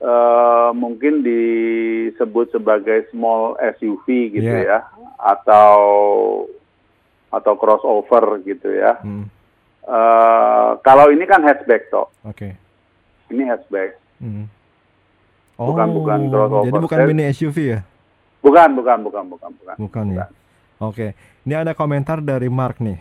[0.00, 4.80] uh, mungkin disebut sebagai small SUV gitu yeah.
[4.80, 5.76] ya atau
[7.30, 8.98] atau crossover gitu ya.
[9.04, 9.30] Hmm.
[9.86, 12.10] Uh, kalau ini kan hatchback toh.
[12.26, 12.50] Oke.
[12.50, 12.52] Okay.
[13.30, 13.96] Ini hatchback.
[14.18, 14.50] Hmm.
[15.60, 16.66] Oh, bukan bukan crossover.
[16.66, 17.80] Jadi bukan mini SUV ya?
[18.40, 19.76] Bukan bukan bukan bukan bukan.
[19.76, 20.26] Bukan, ya.
[20.80, 20.94] Oke.
[20.96, 21.10] Okay.
[21.46, 22.98] Ini ada komentar dari Mark nih.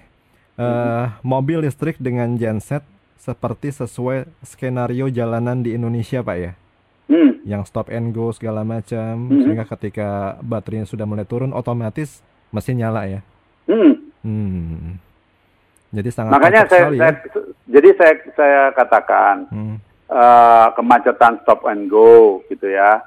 [0.60, 1.24] Uh, hmm.
[1.24, 2.84] Mobil listrik dengan genset
[3.20, 6.52] seperti sesuai skenario jalanan di Indonesia, Pak ya?
[7.10, 7.44] Hmm.
[7.44, 9.42] yang stop and go segala macam hmm.
[9.44, 12.22] sehingga ketika baterainya sudah mulai turun otomatis
[12.54, 13.22] mesin nyala ya.
[13.66, 13.94] Hmm.
[14.22, 15.02] Hmm.
[15.90, 17.00] Jadi sangat makanya saya, ya.
[17.02, 17.14] saya
[17.66, 19.78] jadi saya saya katakan hmm.
[20.06, 23.02] uh, kemacetan stop and go gitu ya.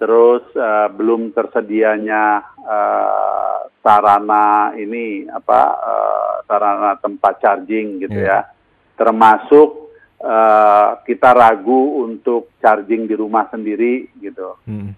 [0.00, 8.46] Terus uh, belum tersedianya uh, sarana ini apa uh, sarana tempat charging gitu yeah.
[8.46, 8.56] ya.
[8.96, 9.89] Termasuk
[10.20, 14.56] uh, kita ragu untuk charging di rumah sendiri gitu.
[14.68, 14.92] Hmm.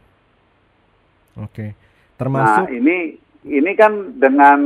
[1.39, 1.51] Oke.
[1.51, 1.71] Okay.
[2.19, 2.67] Termasuk.
[2.67, 4.61] Nah ini ini kan dengan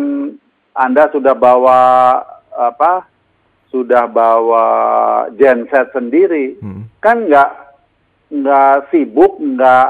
[0.77, 1.81] anda sudah bawa
[2.53, 3.09] apa?
[3.73, 4.67] Sudah bawa
[5.37, 7.03] genset sendiri, hmm.
[7.03, 7.51] kan nggak
[8.33, 9.89] nggak sibuk, nggak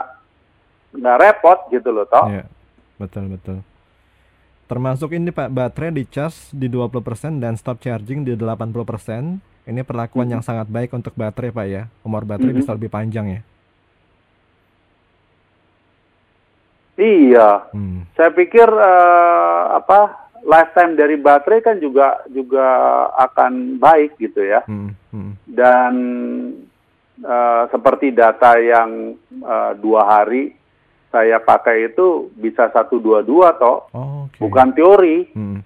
[0.97, 2.27] nggak repot gitu loh, toh.
[2.27, 2.45] Iya,
[2.99, 3.59] betul betul.
[4.67, 9.39] Termasuk ini Pak baterai di cas di 20% dan stop charging di 80%.
[9.67, 10.35] Ini perlakuan hmm.
[10.39, 11.83] yang sangat baik untuk baterai Pak ya.
[12.07, 12.61] Umur baterai hmm.
[12.63, 13.41] bisa lebih panjang ya.
[16.97, 17.51] Iya.
[17.75, 18.07] Hmm.
[18.15, 22.65] Saya pikir uh, apa lifetime dari baterai kan juga juga
[23.19, 24.63] akan baik gitu ya.
[24.65, 24.95] Hmm.
[25.11, 25.35] Hmm.
[25.45, 25.93] Dan
[27.27, 30.55] uh, seperti data yang uh, dua hari
[31.11, 34.43] saya pakai itu bisa satu dua dua toh, oh, okay.
[34.43, 35.59] bukan teori, hmm.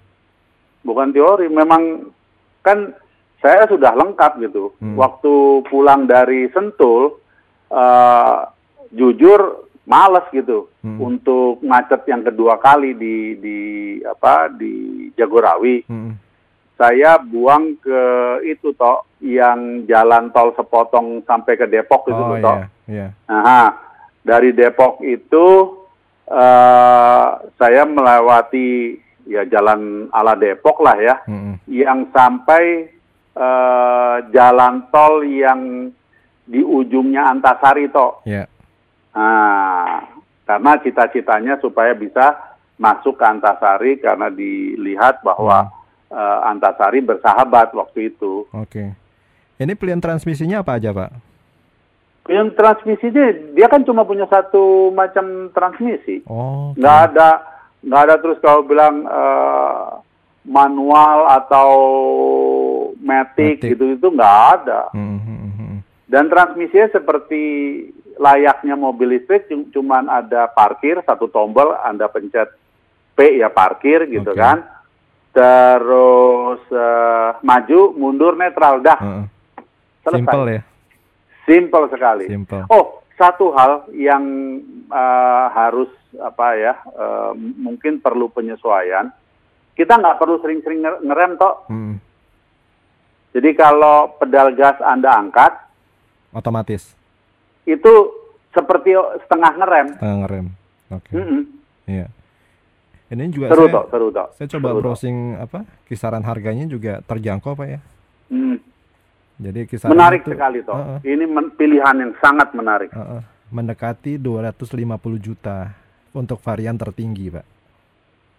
[0.85, 1.47] bukan teori.
[1.51, 2.07] Memang
[2.63, 2.95] kan
[3.41, 4.71] saya sudah lengkap gitu.
[4.77, 4.95] Hmm.
[4.95, 7.17] Waktu pulang dari Sentul,
[7.73, 8.45] uh,
[8.93, 11.01] jujur males gitu hmm.
[11.01, 13.59] untuk macet yang kedua kali di di
[14.05, 15.83] apa di Jagorawi.
[15.89, 16.15] Hmm.
[16.77, 18.01] Saya buang ke
[18.45, 22.57] itu toh yang jalan tol sepotong sampai ke Depok itu oh, toh.
[22.89, 23.29] Yeah, yeah.
[23.29, 23.69] Nah,
[24.25, 25.77] dari Depok itu
[26.25, 27.27] uh,
[27.61, 28.97] saya melewati
[29.29, 31.61] ya jalan ala Depok lah ya, hmm.
[31.69, 32.89] yang sampai
[33.35, 35.91] uh, jalan tol yang
[36.47, 38.23] di ujungnya Antasari toh.
[38.27, 38.49] Yeah.
[39.15, 40.07] Nah,
[40.47, 42.35] karena cita-citanya supaya bisa
[42.81, 45.71] masuk ke Antasari karena dilihat bahwa
[46.11, 48.49] uh, Antasari bersahabat waktu itu.
[48.51, 48.67] Oke.
[48.67, 48.87] Okay.
[49.61, 51.11] Ini pilihan transmisinya apa aja, Pak?
[52.25, 56.25] Pilihan transmisinya dia kan cuma punya satu macam transmisi.
[56.25, 56.73] Oh.
[56.73, 56.81] Okay.
[56.81, 57.29] Nggak ada
[57.81, 60.01] nggak ada terus kalau bilang uh,
[60.45, 61.71] manual atau
[62.97, 64.89] matic, gitu itu nggak ada.
[64.93, 65.73] Mm -hmm.
[66.11, 67.43] Dan transmisinya seperti
[68.19, 72.51] layaknya mobil listrik, cuman ada parkir satu tombol, anda pencet
[73.15, 74.41] P ya parkir gitu okay.
[74.41, 74.57] kan.
[75.31, 78.99] Terus uh, maju, mundur, netral, dah.
[78.99, 79.23] Uh,
[80.03, 80.19] Selesai.
[80.19, 80.61] Simple ya.
[81.47, 82.25] Simple sekali.
[82.27, 82.67] Simple.
[82.67, 84.23] Oh, satu hal yang
[84.91, 85.87] uh, harus
[86.19, 89.07] apa ya, uh, mungkin perlu penyesuaian
[89.75, 91.65] kita nggak perlu sering-sering ngerem toh.
[91.71, 91.95] Hmm.
[93.31, 95.55] Jadi kalau pedal gas Anda angkat,
[96.35, 96.91] otomatis.
[97.63, 98.11] Itu
[98.51, 98.95] seperti
[99.27, 99.87] setengah ngerem.
[99.95, 100.45] Setengah ngerem.
[100.91, 101.07] Oke.
[101.07, 101.15] Okay.
[101.15, 101.41] Mm -hmm.
[101.87, 102.07] Iya.
[103.11, 104.27] Ini juga seru saya, toh, seru toh.
[104.39, 105.43] Saya coba seru browsing toh.
[105.43, 107.79] apa kisaran harganya juga terjangkau pak ya.
[108.31, 108.57] Hmm.
[109.41, 110.75] Jadi kisaran menarik itu, sekali toh.
[110.75, 110.99] Uh -uh.
[111.03, 112.91] Ini pilihan yang sangat menarik.
[112.95, 113.21] Uh -uh.
[113.51, 115.75] Mendekati 250 juta
[116.15, 117.45] untuk varian tertinggi pak.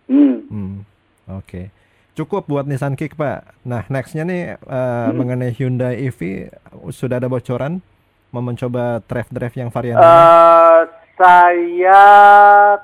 [0.08, 0.36] Hmm.
[0.48, 0.91] hmm.
[1.30, 1.70] Oke.
[2.12, 3.64] Cukup buat Nissan Kick, Pak.
[3.64, 5.16] Nah, nextnya nih uh, hmm.
[5.16, 6.50] mengenai Hyundai EV
[6.92, 7.80] sudah ada bocoran
[8.32, 10.88] mau mencoba drive-drive yang varian uh,
[11.20, 12.00] Saya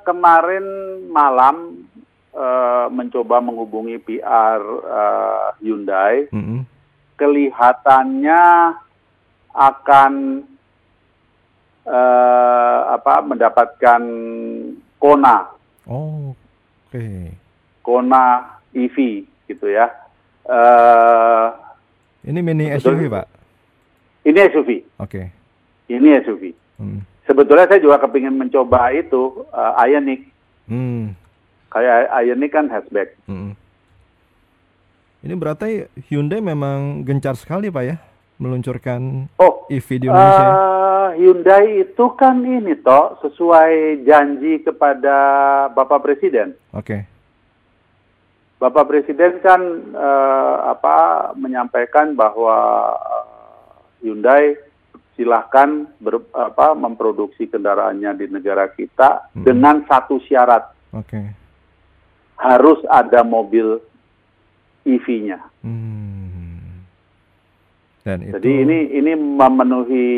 [0.05, 0.64] kemarin
[1.09, 1.88] malam
[2.37, 6.29] uh, mencoba menghubungi PR uh, Hyundai.
[6.31, 6.61] Mm -hmm.
[7.18, 8.44] Kelihatannya
[9.57, 10.12] akan
[11.88, 14.03] uh, apa mendapatkan
[15.01, 15.51] Kona.
[15.88, 16.92] Oh, oke.
[16.92, 17.48] Okay.
[17.88, 19.88] Kona EV gitu ya.
[20.44, 21.57] Uh,
[22.29, 23.24] ini mini SUV pak?
[24.29, 24.85] Ini SUV.
[25.01, 25.09] Oke.
[25.09, 25.27] Okay.
[25.88, 26.53] Ini SUV.
[26.77, 27.01] Hmm.
[27.24, 30.29] Sebetulnya saya juga kepingin mencoba itu uh, Ioniq.
[30.68, 31.16] Hmm.
[31.72, 33.16] Kayak Ioniq kan hatchback.
[33.24, 33.57] Hmm.
[35.24, 37.96] Ini berarti Hyundai memang gencar sekali pak ya
[38.38, 40.44] meluncurkan oh, EV di Indonesia.
[40.53, 45.16] Uh, Hyundai itu kan ini toh sesuai janji kepada
[45.72, 46.53] Bapak Presiden.
[46.77, 46.85] Oke.
[46.85, 47.18] Okay
[48.59, 49.62] Bapak Presiden kan
[49.94, 52.59] uh, apa menyampaikan bahwa
[52.99, 54.59] uh, Hyundai
[55.18, 59.42] silahkan ber, apa, memproduksi kendaraannya di negara kita hmm.
[59.47, 60.75] dengan satu syarat.
[60.94, 61.35] Okay.
[62.38, 63.83] Harus ada mobil
[64.87, 65.42] EV-nya.
[65.62, 66.87] Hmm.
[68.07, 68.35] Dan itu...
[68.38, 70.09] Jadi ini ini memenuhi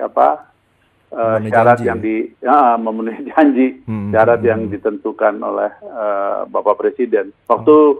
[0.00, 0.55] apa
[1.12, 2.04] uh, syarat janji, yang ya?
[2.04, 4.72] di ya, memenuhi janji hmm, syarat hmm, yang hmm.
[4.72, 7.90] ditentukan oleh uh, Bapak Presiden waktu oh.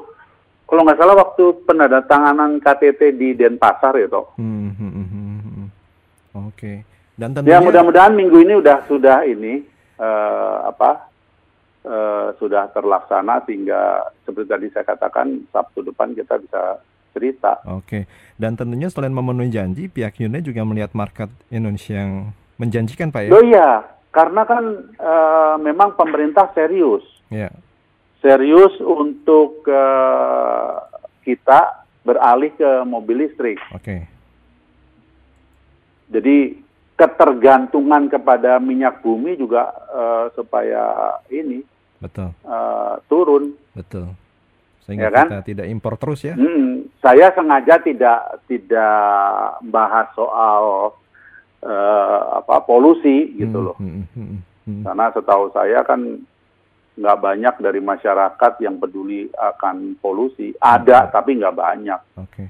[0.66, 4.34] kalau nggak salah waktu penandatanganan KTT di Denpasar ya toh.
[4.34, 5.38] Hmm, hmm, hmm, hmm.
[5.38, 5.68] hmm.
[6.50, 6.50] Oke.
[6.58, 6.76] Okay.
[7.16, 9.64] Dan ya, tentunya ya mudah-mudahan minggu ini udah sudah ini
[9.96, 11.08] uh, apa
[11.86, 16.82] uh, sudah terlaksana sehingga seperti tadi saya katakan Sabtu depan kita bisa
[17.16, 17.62] cerita.
[17.64, 17.80] Oke.
[17.86, 18.02] Okay.
[18.36, 23.30] Dan tentunya selain memenuhi janji, pihak Hyundai juga melihat market Indonesia yang menjanjikan Pak ya?
[23.32, 24.64] Oh iya, karena kan
[24.96, 27.04] uh, memang pemerintah serius.
[27.28, 27.52] Yeah.
[28.24, 30.80] Serius untuk uh,
[31.22, 33.60] kita beralih ke mobil listrik.
[33.74, 33.82] Oke.
[33.82, 34.00] Okay.
[36.06, 36.66] Jadi
[36.96, 41.60] ketergantungan kepada minyak bumi juga uh, supaya ini
[42.00, 43.52] betul uh, turun.
[43.76, 44.16] Betul.
[44.88, 45.26] Sehingga ya kan?
[45.28, 46.38] kita tidak impor terus ya.
[46.38, 50.94] Hmm, saya sengaja tidak tidak bahas soal
[51.66, 53.76] uh, apa polusi gitu loh.
[53.82, 54.38] Hmm, hmm,
[54.70, 54.82] hmm.
[54.86, 56.00] Karena setahu saya kan
[56.96, 60.54] nggak banyak dari masyarakat yang peduli akan polusi.
[60.56, 62.00] Ada tapi nggak banyak.
[62.16, 62.46] Oke.
[62.46, 62.48] Okay.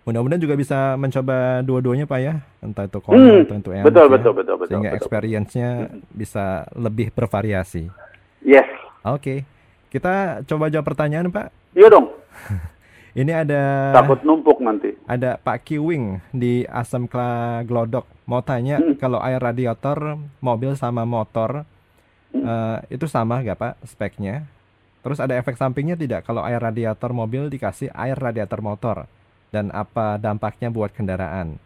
[0.00, 3.82] Mudah-mudahan juga bisa mencoba dua-duanya Pak ya, entah itu Kona hmm, atau itu betul, ya,
[3.84, 5.70] betul, betul, betul, sehingga experience-nya
[6.08, 7.84] bisa lebih bervariasi.
[8.40, 8.66] Yes.
[9.04, 9.38] Oke, okay.
[9.92, 11.52] kita coba jawab pertanyaan Pak.
[11.76, 12.16] Iya dong.
[13.10, 14.94] Ini ada takut numpuk nanti.
[15.10, 17.10] Ada Pak Kiwing di Asam
[17.66, 19.02] Glodok mau tanya hmm.
[19.02, 21.66] kalau air radiator mobil sama motor
[22.30, 22.42] hmm.
[22.46, 24.46] uh, itu sama gak Pak speknya?
[25.00, 28.96] Terus ada efek sampingnya tidak kalau air radiator mobil dikasih air radiator motor
[29.50, 31.58] dan apa dampaknya buat kendaraan?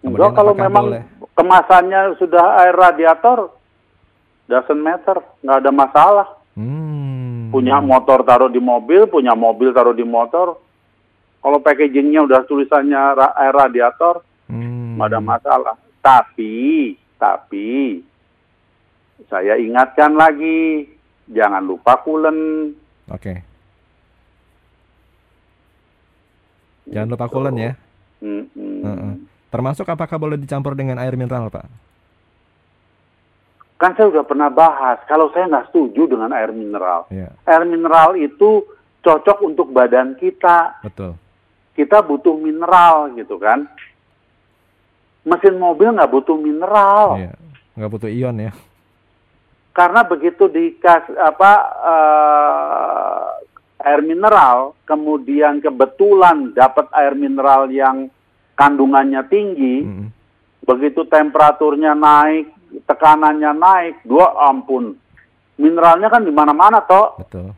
[0.00, 1.02] Kemudian Enggak, kalau memang boleh...
[1.36, 3.52] kemasannya sudah air radiator
[4.46, 6.28] doesn't matter, nggak ada masalah.
[6.56, 7.52] Hmm.
[7.52, 10.56] Punya motor taruh di mobil, punya mobil taruh di motor,
[11.46, 12.98] kalau packagingnya udah tulisannya
[13.38, 14.98] air radiator, hmm.
[14.98, 15.78] ada masalah.
[16.02, 18.02] Tapi, tapi
[19.30, 20.90] saya ingatkan lagi,
[21.30, 22.74] jangan lupa coolant.
[23.14, 23.22] Oke.
[23.22, 23.38] Okay.
[26.90, 27.72] Jangan lupa coolant ya.
[28.18, 28.82] Hmm, hmm.
[28.82, 29.14] Uh -uh.
[29.54, 31.86] Termasuk apakah boleh dicampur dengan air mineral, Pak?
[33.76, 37.04] kan saya sudah pernah bahas kalau saya nggak setuju dengan air mineral.
[37.12, 37.36] Yeah.
[37.44, 38.64] Air mineral itu
[39.04, 40.80] cocok untuk badan kita.
[40.80, 41.20] Betul.
[41.76, 43.68] Kita butuh mineral gitu kan.
[45.28, 47.20] Mesin mobil nggak butuh mineral.
[47.20, 47.32] Iya.
[47.76, 48.52] Nggak butuh ion ya.
[49.76, 51.52] Karena begitu dikas apa
[51.84, 53.28] uh,
[53.84, 58.08] air mineral, kemudian kebetulan dapat air mineral yang
[58.56, 60.08] kandungannya tinggi, mm.
[60.64, 62.48] begitu temperaturnya naik,
[62.88, 64.96] tekanannya naik, dua ampun,
[65.60, 67.20] mineralnya kan di mana-mana toh.
[67.20, 67.52] Betul.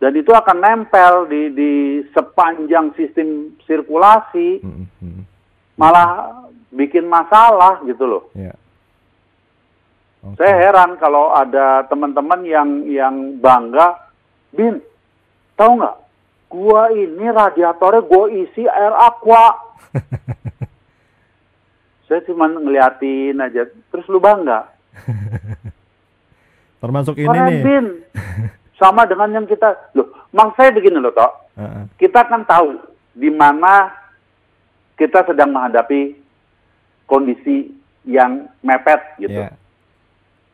[0.00, 1.72] Dan itu akan nempel di di
[2.16, 5.22] sepanjang sistem sirkulasi, mm -hmm.
[5.76, 6.40] malah
[6.72, 8.24] bikin masalah gitu loh.
[8.32, 8.56] Yeah.
[10.20, 10.40] Okay.
[10.40, 14.08] Saya heran kalau ada teman-teman yang yang bangga,
[14.56, 14.80] bin,
[15.56, 15.96] tahu nggak?
[16.50, 19.44] Gua ini radiatornya gua isi air aqua.
[22.10, 24.66] saya cuma ngeliatin aja terus lu bangga
[26.82, 27.86] termasuk ini Keren, nih bin.
[28.80, 31.84] sama dengan yang kita loh mang saya begini loh toh uh -uh.
[32.00, 32.80] kita kan tahu
[33.12, 33.92] di mana
[34.96, 36.16] kita sedang menghadapi
[37.04, 37.68] kondisi
[38.08, 39.52] yang mepet gitu yeah.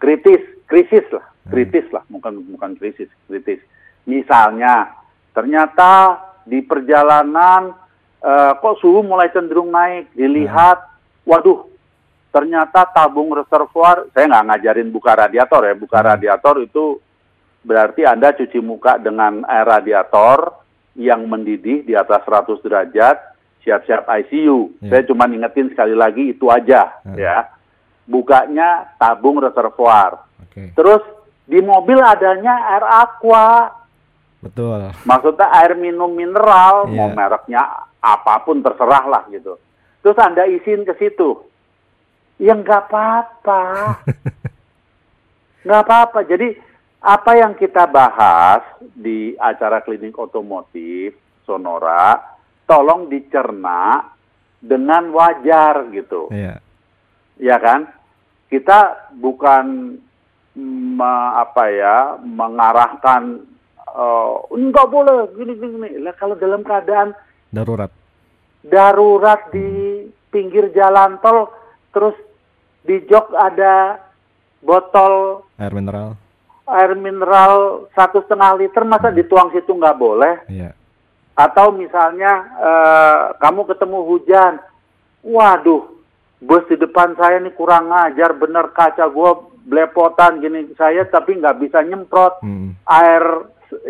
[0.03, 3.63] kritis krisis lah kritis lah bukan bukan krisis kritis
[4.03, 4.91] misalnya
[5.31, 7.75] ternyata di perjalanan
[8.23, 10.83] uh, kok suhu mulai cenderung naik dilihat
[11.23, 11.67] waduh
[12.35, 16.09] ternyata tabung reservoir saya nggak ngajarin buka radiator ya buka hmm.
[16.11, 16.99] radiator itu
[17.67, 20.63] berarti anda cuci muka dengan air radiator
[20.95, 23.17] yang mendidih di atas 100 derajat
[23.67, 24.91] siap-siap ICU yeah.
[24.95, 27.19] saya cuma ingetin sekali lagi itu aja yeah.
[27.19, 27.37] ya
[28.07, 30.71] bukanya tabung reservoir okay.
[30.79, 31.03] terus
[31.43, 33.75] di mobil adanya air aqua
[34.39, 36.95] betul maksudnya air minum mineral yeah.
[36.95, 39.59] mau mereknya apa pun terserah lah gitu
[40.07, 41.35] terus Anda izin ke situ.
[42.39, 43.63] Ya nggak apa-apa.
[45.67, 46.23] nggak apa-apa.
[46.31, 46.55] Jadi
[47.07, 51.15] apa yang kita bahas di acara klinik otomotif
[51.47, 52.19] Sonora,
[52.67, 54.11] tolong dicerna
[54.59, 56.27] dengan wajar gitu.
[56.35, 56.59] Iya.
[57.39, 57.87] Ya kan?
[58.51, 59.95] Kita bukan
[60.59, 63.47] me, apa ya mengarahkan
[63.95, 65.89] uh, enggak boleh gini gini.
[66.03, 67.15] Lah kalau dalam keadaan
[67.55, 67.91] darurat
[68.67, 70.03] darurat di
[70.35, 71.55] pinggir jalan tol
[71.95, 72.19] terus
[72.83, 74.03] di jok ada
[74.59, 76.19] botol air mineral
[76.67, 80.75] air mineral satu setengah liter masa dituang situ nggak boleh iya.
[81.39, 84.53] atau misalnya uh, kamu ketemu hujan
[85.23, 85.87] waduh
[86.43, 89.31] bus di depan saya ini kurang ngajar bener kaca gue
[89.67, 92.83] blepotan gini saya tapi nggak bisa nyemprot hmm.
[92.87, 93.25] air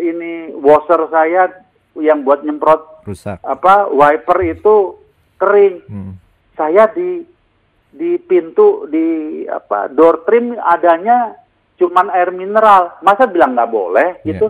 [0.01, 1.49] ini washer saya
[1.97, 4.97] yang buat nyemprot rusak apa wiper itu
[5.37, 6.13] kering hmm.
[6.57, 7.25] saya di
[7.93, 11.33] di pintu di apa door trim adanya
[11.77, 14.27] cuman air mineral masa bilang nggak boleh yeah.
[14.33, 14.47] gitu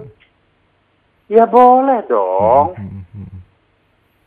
[1.27, 3.39] ya boleh dong hmm, hmm, hmm.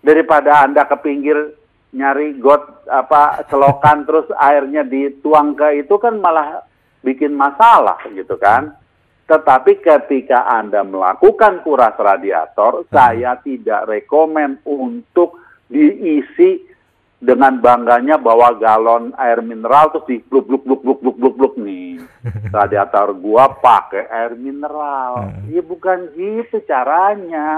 [0.05, 1.57] daripada anda ke pinggir
[1.91, 6.63] nyari got apa selokan terus airnya dituang ke itu kan malah
[7.01, 8.77] bikin masalah gitu kan
[9.31, 12.91] tetapi ketika Anda melakukan kuras radiator, hmm.
[12.91, 15.39] saya tidak rekomen untuk
[15.71, 16.67] diisi
[17.21, 21.55] dengan bangganya bawa galon air mineral terus di bluk bluk bluk bluk bluk bluk bluk
[21.61, 22.01] nih.
[22.57, 25.29] Radiator gua pakai air mineral.
[25.29, 25.53] Hmm.
[25.53, 27.49] Ya bukan gitu caranya.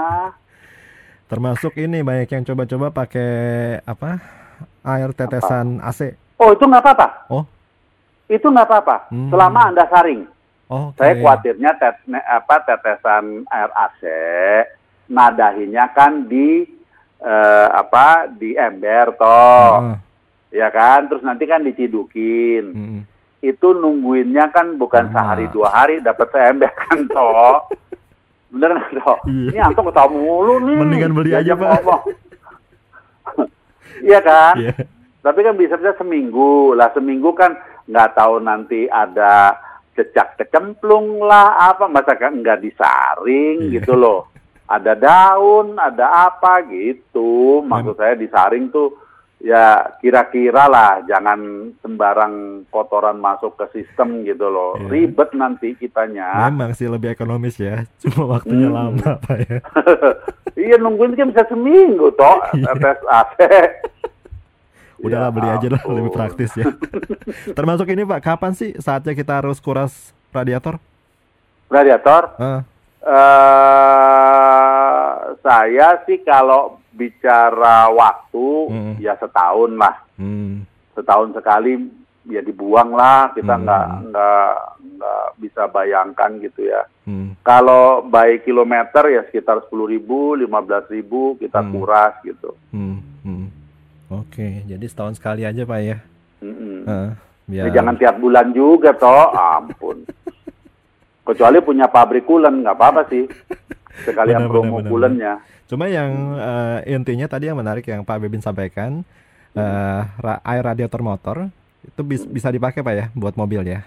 [1.31, 3.31] Termasuk ini banyak yang coba-coba pakai
[3.87, 4.19] apa?
[4.83, 5.95] Air tetesan apa?
[5.95, 5.99] AC.
[6.37, 7.07] Oh, itu nggak apa-apa.
[7.31, 7.47] Oh.
[8.27, 8.97] Itu nggak apa-apa.
[9.09, 9.31] Hmm.
[9.31, 10.27] Selama Anda saring.
[10.67, 10.97] Okay.
[10.99, 14.01] Saya khawatirnya tet, apa tetesan air AC
[15.11, 16.63] nadahinya kan di
[17.23, 19.95] uh, apa di ember toh.
[19.95, 19.97] Uh.
[20.53, 22.63] Ya kan, terus nanti kan dicidukin.
[22.75, 23.01] Hmm.
[23.41, 25.11] Itu nungguinnya kan bukan uh.
[25.15, 27.65] sehari dua hari dapat seember kan toh.
[28.53, 29.17] Bener nggak toh?
[29.25, 29.49] Iya.
[29.49, 30.77] Ini antum ketemu mulu nih.
[30.77, 31.81] Mendingan beli aja pak.
[34.03, 34.55] Iya kan?
[34.59, 34.77] Yeah.
[35.23, 37.55] Tapi kan bisa bisa seminggu lah seminggu kan
[37.87, 39.55] nggak tahu nanti ada
[39.95, 43.79] cecak kecemplung lah apa masa kan nggak disaring yeah.
[43.79, 44.32] gitu loh
[44.73, 48.97] ada daun ada apa gitu maksud saya disaring tuh
[49.43, 54.87] ya kira-kira lah jangan sembarang kotoran masuk ke sistem gitu loh yeah.
[54.87, 58.77] ribet nanti kitanya memang sih lebih ekonomis ya cuma waktunya hmm.
[58.79, 59.59] lama pak ya
[60.71, 62.71] iya nungguin kan bisa seminggu toh iya.
[62.79, 63.37] tes AC
[65.03, 66.63] udahlah ya, beli aja lah lebih praktis ya.
[67.51, 70.79] Termasuk ini Pak, kapan sih saatnya kita harus kuras radiator?
[71.67, 72.23] Radiator?
[72.39, 72.63] Uh.
[73.03, 74.62] Uh,
[75.41, 78.93] saya sih kalau bicara waktu hmm.
[79.01, 79.95] ya setahun lah.
[80.17, 80.65] Hmm.
[80.93, 83.63] Setahun sekali ya dibuang lah kita hmm.
[83.67, 84.51] nggak nggak
[84.95, 87.35] nggak bisa bayangkan gitu ya hmm.
[87.43, 91.71] kalau by kilometer ya sekitar sepuluh ribu lima belas ribu kita hmm.
[91.75, 92.97] kuras gitu hmm.
[93.27, 93.47] Hmm.
[94.07, 95.97] oke jadi setahun sekali aja pak ya
[96.39, 96.79] hmm.
[96.87, 97.09] uh,
[97.43, 97.63] biar...
[97.67, 100.07] ya, jangan tiap bulan juga toh ampun
[101.27, 103.27] kecuali punya pabrik kulen nggak apa-apa sih
[104.01, 105.33] sekalian benar, promo benar, kulennya
[105.69, 109.05] cuma yang uh, intinya tadi yang menarik yang Pak Bebin sampaikan
[109.57, 110.01] uh,
[110.43, 111.37] air radiator motor
[111.83, 113.83] itu bis, bisa dipakai Pak ya buat mobil ya?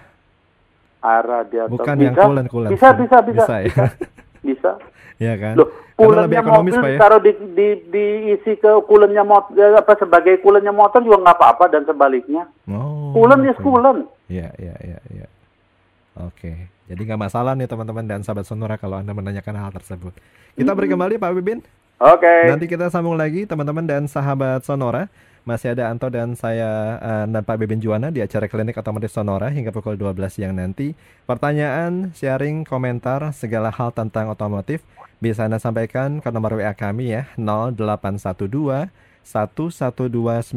[1.00, 1.72] Air radiator.
[1.72, 2.70] Bukan bisa, yang coolant coolant.
[2.72, 3.44] Bisa bisa bisa.
[3.44, 3.66] Bisa ya.
[3.66, 3.84] Bisa.
[4.44, 4.70] bisa.
[5.26, 5.54] ya kan?
[5.57, 6.98] Loh, lebih ekonomis mobil Pak ya.
[7.00, 11.64] Taruh di, di, diisi ke coolant motor ya, apa sebagai coolant motor juga nggak apa-apa
[11.72, 12.44] dan sebaliknya.
[12.68, 13.16] Oh.
[13.16, 13.52] Coolant okay.
[13.52, 14.00] is coolant.
[14.28, 15.26] Iya iya iya iya.
[16.20, 16.76] Oke.
[16.87, 20.14] Jadi nggak masalah nih teman-teman dan sahabat Sonora kalau Anda menanyakan hal tersebut.
[20.55, 21.59] Kita beri kembali Pak Bibin.
[21.97, 22.22] Oke.
[22.22, 22.41] Okay.
[22.47, 25.11] Nanti kita sambung lagi teman-teman dan sahabat Sonora.
[25.47, 29.47] Masih ada Anto dan saya uh, dan Pak Beben Juwana di acara Klinik Otomotif Sonora
[29.47, 30.91] hingga pukul 12 siang nanti.
[31.22, 34.82] Pertanyaan, sharing, komentar, segala hal tentang otomotif
[35.22, 38.91] bisa Anda sampaikan ke nomor WA kami ya 0812
[39.26, 40.51] 1129200.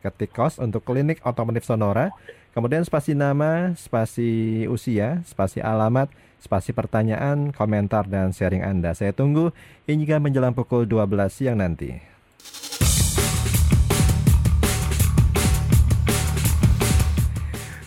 [0.00, 2.12] Ketik kos untuk Klinik Otomotif Sonora.
[2.58, 6.10] Kemudian spasi nama, spasi usia, spasi alamat,
[6.42, 8.98] spasi pertanyaan, komentar, dan sharing Anda.
[8.98, 9.54] Saya tunggu
[9.86, 12.02] hingga menjelang pukul 12 siang nanti.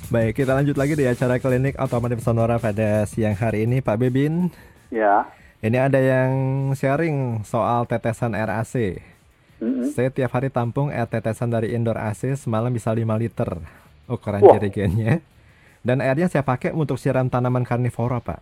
[0.07, 4.55] Baik, kita lanjut lagi di acara klinik otomotif Sonora pada siang hari ini, Pak Bebin.
[4.88, 5.28] Ya.
[5.59, 6.32] Ini ada yang
[6.80, 9.03] sharing soal tetesan air AC.
[9.59, 9.91] Mm-hmm.
[9.91, 13.81] Saya tiap hari tampung air tetesan dari indoor AC semalam bisa 5 liter
[14.12, 14.53] ukuran wow.
[14.59, 15.24] jerigennya.
[15.82, 18.39] Dan airnya saya pakai untuk siram tanaman karnivora, Pak.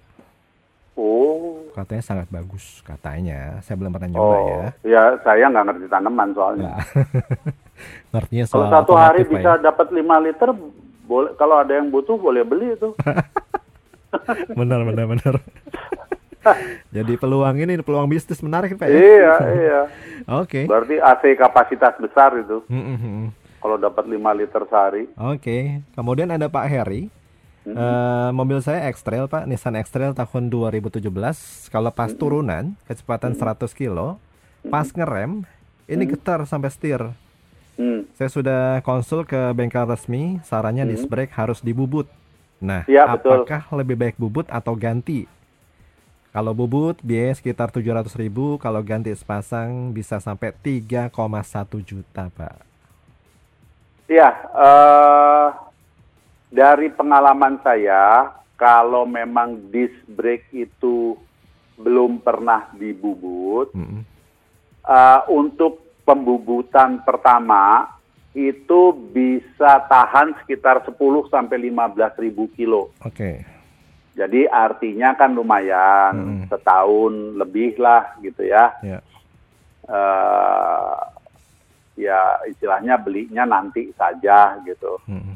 [1.00, 1.72] Oh.
[1.72, 3.64] Katanya sangat bagus, katanya.
[3.64, 4.44] Saya belum pernah nyoba oh.
[4.44, 4.64] ya.
[4.84, 6.76] Ya, saya nggak ngerti tanaman soalnya.
[8.12, 9.72] Ngertinya soal Kalau satu hari bisa ya?
[9.72, 10.50] dapat 5 liter,
[11.08, 12.92] boleh kalau ada yang butuh boleh beli itu.
[14.60, 15.34] benar benar benar.
[16.96, 18.96] Jadi peluang ini peluang bisnis menarik Pak ya.
[18.96, 19.82] Iya, iya.
[20.40, 20.64] Oke.
[20.64, 20.64] Okay.
[20.68, 22.64] Berarti AC kapasitas besar itu.
[22.68, 23.20] Mm -hmm.
[23.60, 25.04] Kalau dapat 5 liter sehari.
[25.20, 25.40] Oke.
[25.40, 25.64] Okay.
[25.94, 27.12] Kemudian ada Pak Heri.
[27.68, 27.78] Mm -hmm.
[27.78, 31.04] uh, mobil saya X-Trail Pak, Nissan X-Trail tahun 2017.
[31.68, 32.20] Kalau pas mm -hmm.
[32.20, 33.68] turunan kecepatan mm -hmm.
[33.68, 34.16] 100 kilo,
[34.68, 35.44] pas ngerem
[35.90, 37.02] ini getar sampai setir.
[37.80, 38.04] Hmm.
[38.20, 40.92] Saya sudah konsul ke bengkel resmi, sarannya hmm.
[40.92, 42.12] disc brake harus dibubut.
[42.60, 43.80] Nah, ya, apakah betul.
[43.80, 45.24] lebih baik bubut atau ganti?
[46.30, 51.10] Kalau bubut biaya sekitar 700 ribu, kalau ganti sepasang bisa sampai 3,1
[51.82, 52.69] juta, Pak.
[54.10, 55.48] Iya, uh,
[56.50, 61.14] dari pengalaman saya, kalau memang disc brake itu
[61.78, 64.02] belum pernah dibubut, -hmm.
[64.82, 67.86] uh, untuk pembubutan pertama
[68.34, 70.98] itu bisa tahan sekitar 10
[71.30, 72.90] sampai 15 ribu kilo.
[73.06, 73.14] Oke.
[73.14, 73.36] Okay.
[74.18, 76.46] Jadi artinya kan lumayan hmm.
[76.52, 78.74] setahun lebih lah gitu ya.
[78.84, 79.00] Yeah.
[79.00, 79.88] Ya.
[79.90, 80.98] Uh,
[82.00, 85.04] ya istilahnya belinya nanti saja gitu.
[85.04, 85.36] Hmm.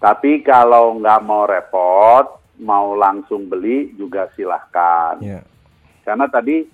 [0.00, 5.20] Tapi kalau nggak mau repot, mau langsung beli juga silahkan.
[5.20, 5.44] Yeah.
[6.00, 6.64] Karena tadi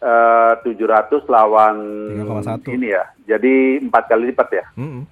[0.00, 1.76] uh, eh, 700 lawan
[2.24, 3.04] 3,1 ini ya.
[3.36, 4.66] Jadi empat kali lipat ya.
[4.80, 5.02] Mm -hmm.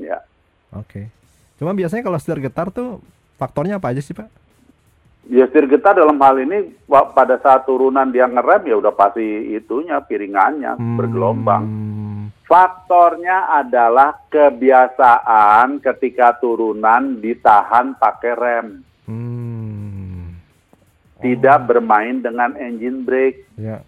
[0.00, 0.18] Ya.
[0.72, 0.88] Oke.
[0.88, 1.04] Okay.
[1.60, 3.02] Cuma biasanya kalau setir getar tuh
[3.36, 4.28] faktornya apa aja sih Pak?
[5.28, 10.00] Ya setir getar dalam hal ini pada saat turunan dia ngerem ya udah pasti itunya
[10.00, 10.96] piringannya hmm.
[10.96, 11.64] bergelombang.
[12.48, 18.68] Faktornya adalah kebiasaan ketika turunan ditahan pakai rem.
[19.04, 20.36] Hmm.
[21.20, 21.66] Tidak oh.
[21.68, 23.44] bermain dengan engine brake.
[23.60, 23.84] Ya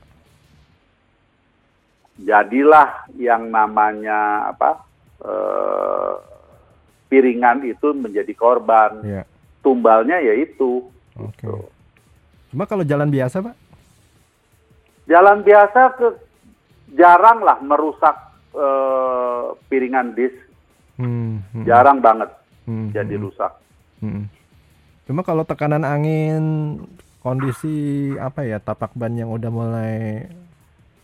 [2.21, 4.85] jadilah yang namanya apa
[5.25, 6.15] uh,
[7.09, 9.01] piringan itu menjadi korban.
[9.05, 9.25] Yeah.
[9.61, 10.89] Tumbalnya yaitu.
[11.17, 11.37] Oke.
[11.37, 11.49] Okay.
[11.49, 11.69] Gitu.
[12.51, 13.57] Cuma kalau jalan biasa, Pak?
[15.07, 16.07] Jalan biasa ke
[16.99, 20.35] jarang lah merusak uh, piringan dis.
[21.01, 21.65] Hmm, hmm.
[21.65, 22.29] Jarang banget
[22.69, 23.23] hmm, jadi hmm.
[23.25, 23.53] rusak.
[24.05, 24.29] Hmm.
[25.09, 26.45] Cuma kalau tekanan angin,
[27.25, 30.29] kondisi apa ya tapak ban yang udah mulai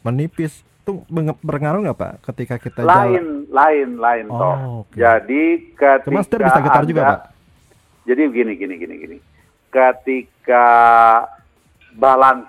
[0.07, 1.03] menipis, itu
[1.43, 3.51] berpengaruh nggak pak ketika kita lain jalan?
[3.51, 5.03] lain lain oh, toh okay.
[5.03, 5.45] jadi
[5.75, 7.21] ketika Cuma bisa getar juga pak
[8.07, 9.17] jadi gini gini gini gini
[9.75, 10.67] ketika
[11.99, 12.47] balance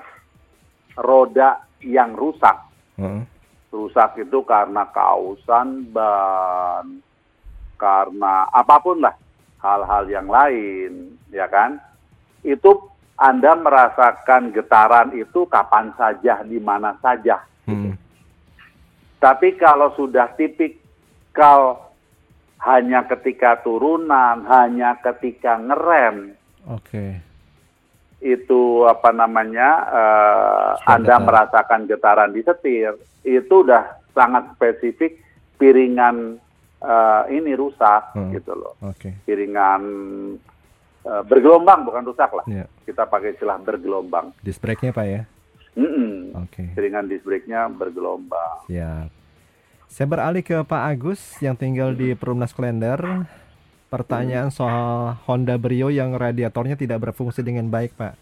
[1.01, 2.61] roda yang rusak
[3.01, 3.25] uh-huh.
[3.77, 7.05] Rusak itu karena kausan ban
[7.77, 9.13] karena apa pun lah
[9.61, 11.77] hal-hal yang lain ya kan
[12.41, 18.07] itu anda merasakan getaran itu kapan saja di mana saja hmm.
[19.17, 21.89] Tapi kalau sudah tipikal
[22.61, 26.37] hanya ketika turunan, hanya ketika ngerem.
[26.69, 26.85] Oke.
[26.85, 27.11] Okay.
[28.17, 29.69] Itu apa namanya?
[29.89, 35.21] Uh, Anda merasakan getaran di setir, itu udah sangat spesifik
[35.61, 36.41] piringan
[36.81, 38.33] uh, ini rusak hmm.
[38.33, 38.73] gitu loh.
[38.97, 39.13] Okay.
[39.25, 39.81] Piringan
[41.05, 42.45] uh, bergelombang bukan rusak lah.
[42.49, 42.67] Yeah.
[42.85, 44.33] Kita pakai istilah bergelombang.
[44.41, 45.21] Disc brake-nya Pak ya?
[45.77, 46.13] Mm -mm.
[46.49, 46.73] Okay.
[46.73, 48.65] Piringan disc brake-nya bergelombang.
[48.65, 49.13] Ya.
[49.87, 53.29] Saya beralih ke Pak Agus yang tinggal di Perumnas Klender.
[53.87, 58.13] Pertanyaan soal Honda Brio yang radiatornya tidak berfungsi dengan baik, Pak.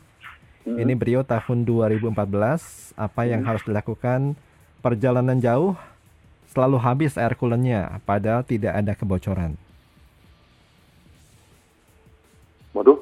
[0.66, 2.94] Ini Brio tahun 2014.
[2.98, 4.38] Apa yang harus dilakukan?
[4.82, 5.74] Perjalanan jauh
[6.54, 9.58] selalu habis air coolant-nya, padahal tidak ada kebocoran.
[12.74, 13.02] Waduh.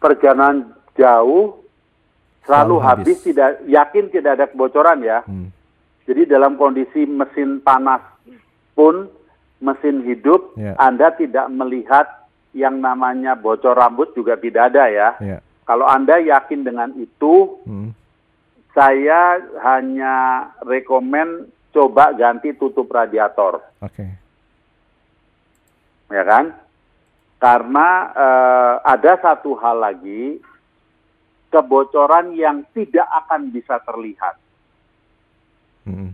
[0.00, 1.64] Perjalanan jauh
[2.44, 3.04] selalu, selalu habis.
[3.04, 5.24] habis tidak yakin tidak ada kebocoran ya.
[5.24, 5.52] Hmm
[6.10, 8.02] jadi dalam kondisi mesin panas
[8.74, 9.06] pun
[9.60, 10.74] mesin hidup, yeah.
[10.80, 12.08] Anda tidak melihat
[12.56, 15.08] yang namanya bocor rambut juga tidak ada ya.
[15.20, 15.40] Yeah.
[15.68, 17.94] Kalau Anda yakin dengan itu, hmm.
[18.74, 23.62] saya hanya rekomen coba ganti tutup radiator.
[23.78, 23.94] Oke.
[23.94, 24.10] Okay.
[26.10, 26.50] Ya kan?
[27.38, 30.42] Karena uh, ada satu hal lagi,
[31.50, 34.38] kebocoran yang tidak akan bisa terlihat
[35.84, 36.10] hmm.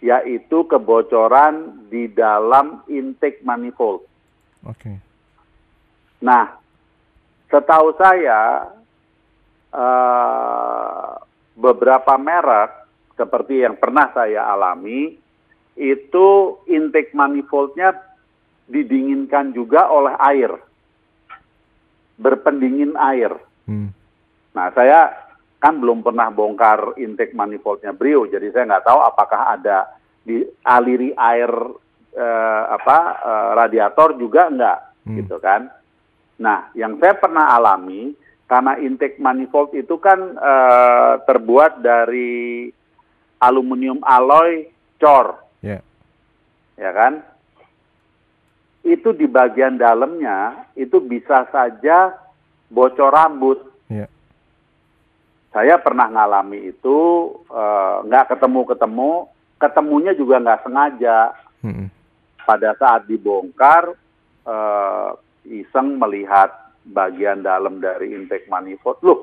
[0.00, 4.04] Yaitu kebocoran di dalam intake manifold.
[4.64, 4.76] Oke.
[4.76, 4.96] Okay.
[6.24, 6.56] Nah,
[7.48, 8.68] setahu saya
[9.72, 11.16] uh,
[11.56, 15.16] beberapa merek seperti yang pernah saya alami
[15.76, 16.28] itu
[16.68, 17.96] intake manifoldnya
[18.68, 20.52] didinginkan juga oleh air,
[22.16, 23.32] berpendingin air.
[23.68, 23.92] Hmm.
[24.56, 25.29] Nah, saya
[25.60, 29.92] kan belum pernah bongkar intake manifoldnya Brio, jadi saya nggak tahu apakah ada
[30.24, 31.52] di aliri air
[32.16, 35.16] eh, apa eh, radiator juga nggak, hmm.
[35.20, 35.68] gitu kan?
[36.40, 38.16] Nah, yang saya pernah alami
[38.48, 42.72] karena intake manifold itu kan eh, terbuat dari
[43.36, 44.64] aluminium alloy
[44.96, 45.84] cor, yeah.
[46.80, 47.20] ya kan?
[48.80, 52.16] Itu di bagian dalamnya itu bisa saja
[52.72, 53.69] bocor rambut
[55.50, 56.98] saya pernah ngalami itu
[57.50, 59.10] eh, nggak uh, ketemu-ketemu,
[59.58, 61.18] ketemunya juga nggak sengaja.
[61.60, 61.90] Hmm.
[62.40, 63.94] Pada saat dibongkar,
[64.48, 65.10] uh,
[65.46, 66.50] iseng melihat
[66.82, 69.20] bagian dalam dari intake manifold, loh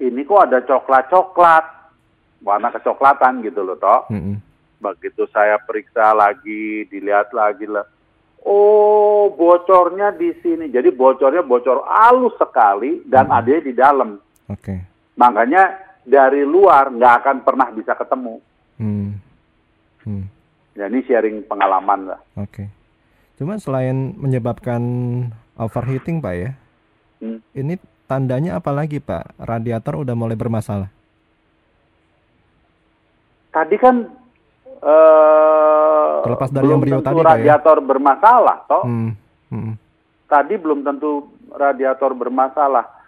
[0.00, 1.64] ini kok ada coklat-coklat,
[2.40, 4.08] warna kecoklatan gitu loh toh.
[4.08, 4.40] Hmm.
[4.80, 7.84] Begitu saya periksa lagi, dilihat lagi lah,
[8.48, 10.72] oh bocornya di sini.
[10.72, 13.36] Jadi bocornya bocor halus sekali dan hmm.
[13.36, 14.16] ada di dalam.
[14.48, 14.64] Oke.
[14.64, 14.89] Okay.
[15.20, 15.62] Makanya
[16.00, 18.40] dari luar nggak akan pernah bisa ketemu.
[18.80, 19.20] Hmm.
[20.08, 20.24] Hmm.
[20.72, 22.20] Ya ini sharing pengalaman lah.
[22.40, 22.64] Oke.
[22.64, 22.66] Okay.
[23.36, 24.80] Cuma selain menyebabkan
[25.60, 26.50] overheating pak ya,
[27.20, 27.40] hmm.
[27.52, 27.76] ini
[28.08, 29.36] tandanya apa lagi pak?
[29.36, 30.88] Radiator udah mulai bermasalah.
[33.50, 34.08] Tadi kan
[34.80, 37.84] uh, terlepas dari yang beliau tadi radiator ya?
[37.84, 38.84] bermasalah, toh.
[38.88, 39.12] Hmm.
[39.52, 39.74] Hmm.
[40.28, 42.99] Tadi belum tentu radiator bermasalah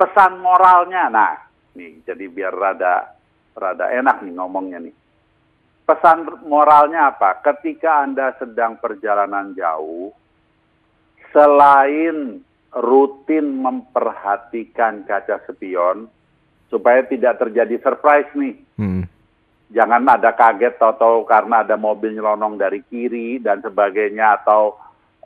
[0.00, 1.12] pesan moralnya.
[1.12, 1.36] Nah,
[1.76, 3.12] nih jadi biar rada
[3.52, 4.96] rada enak nih ngomongnya nih.
[5.84, 7.44] Pesan moralnya apa?
[7.44, 10.14] Ketika Anda sedang perjalanan jauh,
[11.28, 12.40] selain
[12.70, 16.06] rutin memperhatikan kaca spion
[16.70, 18.54] supaya tidak terjadi surprise nih.
[18.78, 19.04] Hmm.
[19.70, 24.78] Jangan ada kaget atau karena ada mobil nyelonong dari kiri dan sebagainya atau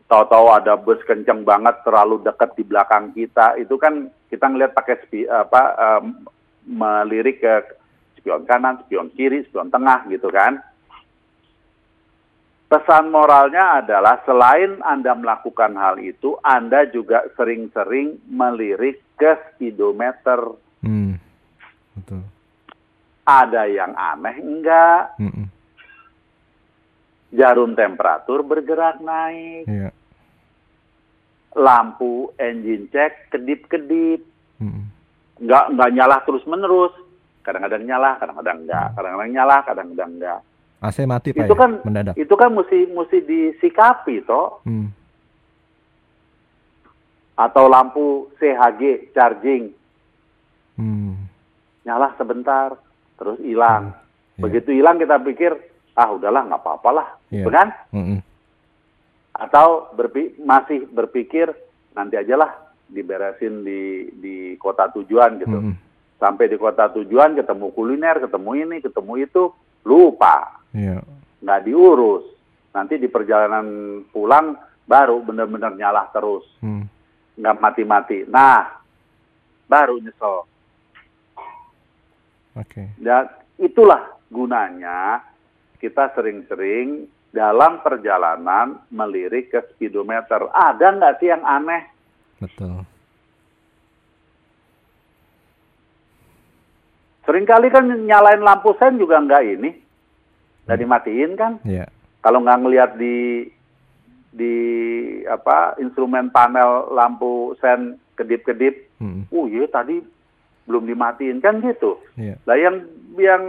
[0.05, 4.97] tahu-tahu ada bus kenceng banget terlalu dekat di belakang kita itu kan kita ngelihat pakai
[5.07, 6.27] spi, apa um,
[6.67, 7.55] melirik ke
[8.19, 10.61] spion kanan, spion kiri, spion tengah gitu kan.
[12.65, 20.59] Pesan moralnya adalah selain Anda melakukan hal itu, Anda juga sering-sering melirik ke speedometer.
[20.83, 21.21] Hmm,
[21.95, 22.25] betul.
[23.23, 25.15] Ada yang aneh enggak?
[25.23, 25.47] Mm -mm
[27.35, 29.66] jarum temperatur bergerak naik.
[29.66, 29.93] Yeah.
[31.55, 34.22] Lampu engine check kedip-kedip.
[35.43, 36.95] Nggak, nggak nyala terus-menerus.
[37.45, 38.89] Kadang-kadang nyala, kadang-kadang enggak.
[38.97, 40.41] Kadang-kadang nyala, kadang-kadang enggak.
[40.85, 41.61] AC mati Pak itu ya?
[41.61, 42.14] kan mendadak.
[42.16, 44.61] Itu kan mesti mesti disikapi toh.
[44.64, 44.93] Hmm.
[47.35, 49.74] Atau lampu CHG charging.
[50.78, 51.28] Hmm.
[51.85, 52.78] Nyala sebentar,
[53.20, 53.93] terus hilang.
[53.93, 54.01] Hmm.
[54.39, 54.43] Yeah.
[54.49, 55.53] Begitu hilang kita pikir
[55.95, 57.47] ah udahlah nggak apa-apa lah, yeah.
[57.51, 57.68] kan?
[57.95, 58.18] Mm -hmm.
[59.34, 61.51] Atau berpi masih berpikir
[61.95, 62.51] nanti aja lah
[62.90, 65.59] diberesin di di kota tujuan gitu.
[65.59, 65.76] Mm -hmm.
[66.18, 69.42] Sampai di kota tujuan ketemu kuliner, ketemu ini, ketemu itu,
[69.86, 71.03] lupa, yeah.
[71.42, 72.24] nggak diurus.
[72.74, 73.66] Nanti di perjalanan
[74.11, 76.45] pulang baru benar-benar nyala terus.
[76.61, 76.86] Hmm.
[77.38, 78.18] Nggak mati-mati.
[78.28, 78.66] Nah,
[79.66, 80.36] baru nyesel.
[82.55, 82.70] Oke.
[82.70, 82.86] Okay.
[83.01, 83.26] Dan
[83.59, 85.22] itulah gunanya
[85.85, 90.49] kita sering-sering dalam perjalanan melirik ke speedometer.
[90.49, 91.85] Ada nggak sih yang aneh?
[92.41, 92.89] Betul.
[97.28, 99.70] Seringkali kan nyalain lampu sen juga nggak ini,
[100.64, 100.85] nggak hmm.
[100.89, 101.53] dimatiin kan?
[101.68, 101.85] Iya.
[101.85, 101.89] Yeah.
[102.24, 103.49] Kalau nggak ngelihat di
[104.35, 104.57] di
[105.28, 109.28] apa instrumen panel lampu sen kedip-kedip, hmm.
[109.32, 110.01] oh iya tadi
[110.64, 112.01] belum dimatiin kan gitu.
[112.16, 112.41] Yeah.
[112.49, 112.85] Lah yang
[113.16, 113.45] yang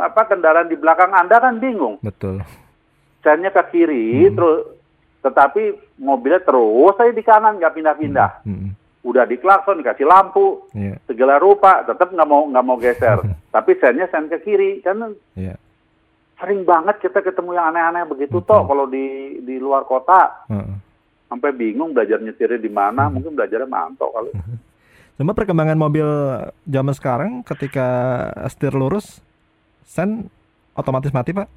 [0.00, 2.00] apa kendaraan di belakang anda kan bingung.
[2.00, 2.42] Betul.
[3.24, 4.34] Sennya ke kiri, hmm.
[4.36, 4.58] terus
[5.24, 8.30] tetapi mobilnya terus saya di kanan nggak pindah-pindah.
[8.46, 8.54] Hmm.
[8.54, 8.72] Hmm
[9.06, 10.98] udah diklakson dikasih lampu yeah.
[11.06, 13.22] segala rupa tetap nggak mau nggak mau geser
[13.54, 15.54] tapi sennya sen ke kiri kan yeah.
[16.42, 20.74] sering banget kita ketemu yang aneh-aneh begitu toh kalau di di luar kota -uh.
[21.30, 24.34] sampai bingung belajar nyetirnya di mana uh mungkin belajarnya mantok kalau
[25.16, 26.04] Cuma perkembangan mobil
[26.68, 27.88] zaman sekarang ketika
[28.52, 29.24] setir lurus
[29.86, 30.26] sen
[30.74, 31.48] otomatis mati pak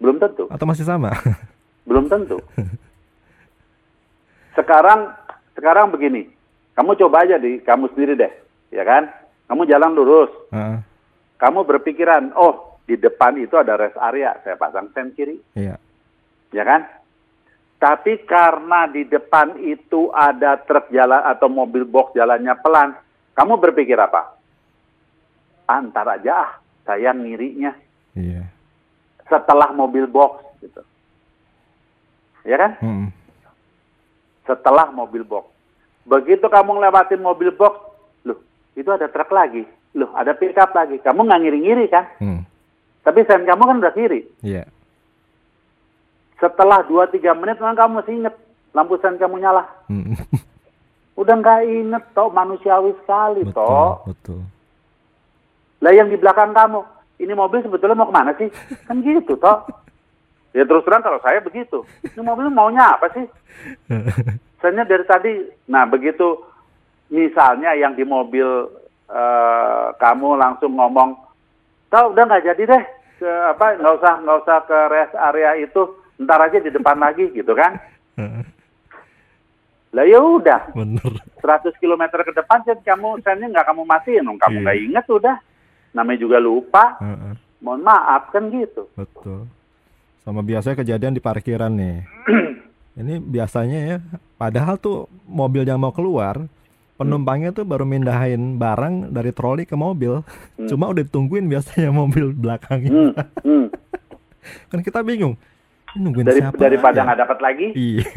[0.00, 1.12] belum tentu atau masih sama
[1.88, 2.40] belum tentu
[4.58, 5.20] sekarang
[5.60, 6.24] sekarang begini,
[6.72, 8.32] kamu coba aja di kamu sendiri deh,
[8.72, 9.12] ya kan?
[9.44, 10.78] Kamu jalan lurus, uh.
[11.36, 15.76] kamu berpikiran, oh di depan itu ada rest area, saya pasang sen kiri, iya.
[16.54, 16.86] ya kan?
[17.76, 22.96] Tapi karena di depan itu ada truk jalan atau mobil box jalannya pelan,
[23.36, 24.38] kamu berpikir apa?
[25.68, 26.50] Antar aja ah,
[26.86, 27.72] saya ngirinya.
[28.16, 28.48] Iya.
[29.26, 30.82] Setelah mobil box gitu.
[32.44, 32.72] Ya kan?
[32.80, 33.08] Hmm
[34.50, 35.46] setelah mobil box.
[36.02, 37.78] Begitu kamu ngelewatin mobil box,
[38.26, 38.42] loh,
[38.74, 39.62] itu ada truk lagi.
[39.94, 40.98] Loh, ada pickup lagi.
[40.98, 42.04] Kamu nggak ngiri-ngiri kan?
[42.18, 42.42] Hmm.
[43.06, 44.26] Tapi sen kamu kan udah kiri.
[44.42, 44.66] Iya.
[44.66, 44.66] Yeah.
[46.40, 48.34] Setelah 2-3 menit, memang kamu masih inget
[48.74, 49.66] lampu sen kamu nyala.
[49.86, 50.18] Hmm.
[51.20, 53.92] udah nggak inget, toh manusiawi sekali, betul, toh.
[54.08, 54.40] Betul.
[55.80, 56.80] Lah yang di belakang kamu,
[57.24, 58.48] ini mobil sebetulnya mau ke mana sih?
[58.84, 59.64] Kan gitu, toh.
[60.52, 61.86] Ya terus terang kalau saya begitu.
[62.04, 63.24] Ini mobil maunya apa sih?
[64.60, 65.32] Saya dari tadi,
[65.70, 66.36] nah begitu
[67.08, 68.68] misalnya yang di mobil
[69.08, 71.16] uh, kamu langsung ngomong,
[71.88, 72.84] tau udah nggak jadi deh
[73.20, 75.82] ke apa nggak usah nggak usah ke rest area itu,
[76.20, 77.80] ntar aja di depan lagi gitu kan?
[79.90, 80.70] Lah ya udah.
[80.74, 81.12] Bener.
[81.42, 84.26] 100 km ke depan kamu sennya nggak kamu matiin.
[84.38, 84.62] Kamu iya.
[84.62, 85.36] nggak inget udah.
[85.96, 86.96] Namanya juga lupa.
[87.00, 87.34] Uh -uh.
[87.60, 88.88] Mohon maaf kan gitu.
[88.96, 89.46] Betul.
[90.24, 92.04] Sama biasanya kejadian di parkiran nih.
[93.00, 93.96] Ini biasanya ya,
[94.36, 96.42] padahal tuh mobil yang mau keluar,
[97.00, 100.20] penumpangnya tuh baru mindahin barang dari troli ke mobil.
[100.60, 100.68] Hmm.
[100.68, 102.92] Cuma udah ditungguin biasanya mobil belakangnya.
[102.92, 103.12] Hmm.
[103.40, 103.66] Hmm.
[104.70, 105.40] kan kita bingung.
[105.96, 107.66] Nungguin dari, siapa daripada nggak dapat lagi.
[107.72, 108.04] Iya.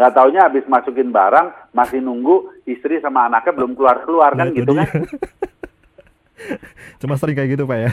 [0.00, 4.72] nggak taunya habis masukin barang masih nunggu istri sama anaknya belum keluar keluar kan gitu
[4.72, 4.88] kan
[7.00, 7.90] Cuma sering kayak gitu Pak ya.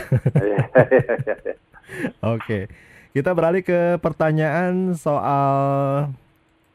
[2.36, 2.68] Oke,
[3.16, 6.12] kita beralih ke pertanyaan soal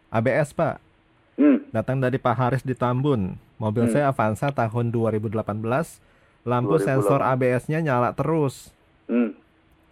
[0.08, 0.80] ABS Pak.
[1.36, 1.64] Hmm.
[1.72, 3.36] Datang dari Pak Haris di Tambun.
[3.60, 3.92] Mobil hmm.
[3.92, 5.38] saya Avanza tahun 2018,
[6.44, 6.88] lampu 2018.
[6.88, 8.72] sensor ABS-nya nyala terus.
[9.06, 9.36] Hmm.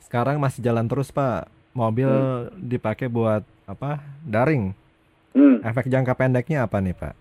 [0.04, 1.48] Sekarang masih jalan terus Pak.
[1.76, 2.56] Mobil hmm.
[2.56, 4.00] dipakai buat apa?
[4.24, 4.72] Daring.
[5.30, 5.62] Hmm.
[5.62, 7.14] Efek jangka pendeknya apa nih Pak?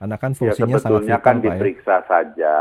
[0.00, 1.44] Karena kan ya, fungsinya ya, sangat kan ya.
[1.50, 2.06] diperiksa ya.
[2.08, 2.56] saja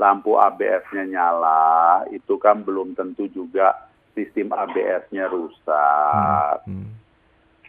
[0.00, 3.76] lampu ABS-nya nyala, itu kan belum tentu juga
[4.16, 6.64] sistem ABS-nya rusak.
[6.64, 6.88] Hmm.
[6.88, 6.88] Hmm.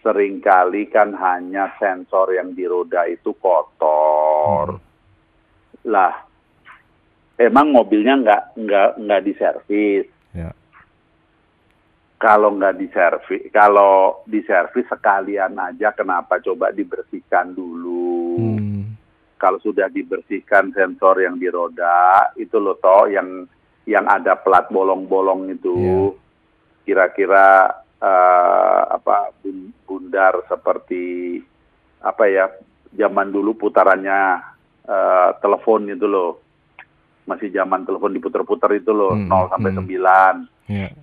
[0.02, 4.80] Seringkali kan hanya sensor yang di roda itu kotor.
[4.80, 4.82] Hmm.
[5.92, 6.14] Lah,
[7.38, 10.08] emang mobilnya nggak nggak nggak diservis.
[12.22, 18.38] Kalau nggak diservis, kalau diservis sekalian aja, kenapa coba dibersihkan dulu?
[18.38, 18.72] Hmm
[19.42, 23.50] kalau sudah dibersihkan sensor yang di roda itu loh toh yang
[23.90, 26.14] yang ada plat bolong-bolong itu iya.
[26.86, 29.34] kira-kira uh, apa
[29.90, 31.42] bundar seperti
[32.06, 32.46] apa ya
[32.94, 34.46] zaman dulu putarannya
[34.86, 36.38] uh, telepon itu loh
[37.26, 39.90] masih zaman telepon diputar-putar itu loh hmm, 0 sampai hmm.
[40.70, 40.94] 9 yeah.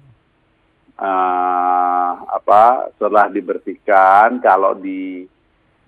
[0.99, 5.25] Uh, apa setelah dibersihkan kalau di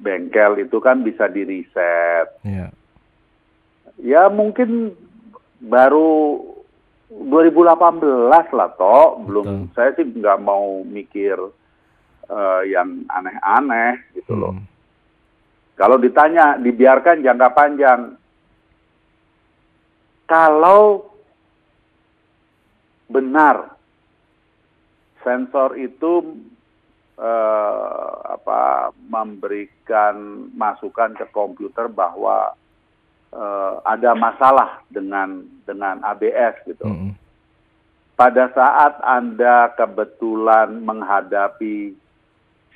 [0.01, 2.27] bengkel itu kan bisa di reset.
[2.47, 2.71] Yeah.
[4.01, 4.97] Ya mungkin
[5.61, 6.41] baru
[7.11, 11.37] 2018 lah toh, belum saya sih nggak mau mikir
[12.31, 14.41] uh, yang aneh-aneh gitu hmm.
[14.41, 14.55] loh.
[15.75, 18.01] Kalau ditanya dibiarkan jangka panjang,
[20.29, 21.09] kalau
[23.11, 23.80] benar
[25.25, 26.41] sensor itu
[27.21, 32.57] eh, apa memberikan masukan ke komputer bahwa
[33.33, 36.87] eh, ada masalah dengan dengan ABS gitu.
[36.87, 37.13] Mm -hmm.
[38.21, 41.97] Pada saat Anda kebetulan menghadapi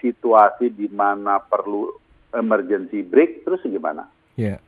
[0.00, 1.92] situasi di mana perlu
[2.32, 4.08] emergency brake, terus gimana?
[4.40, 4.60] Yeah.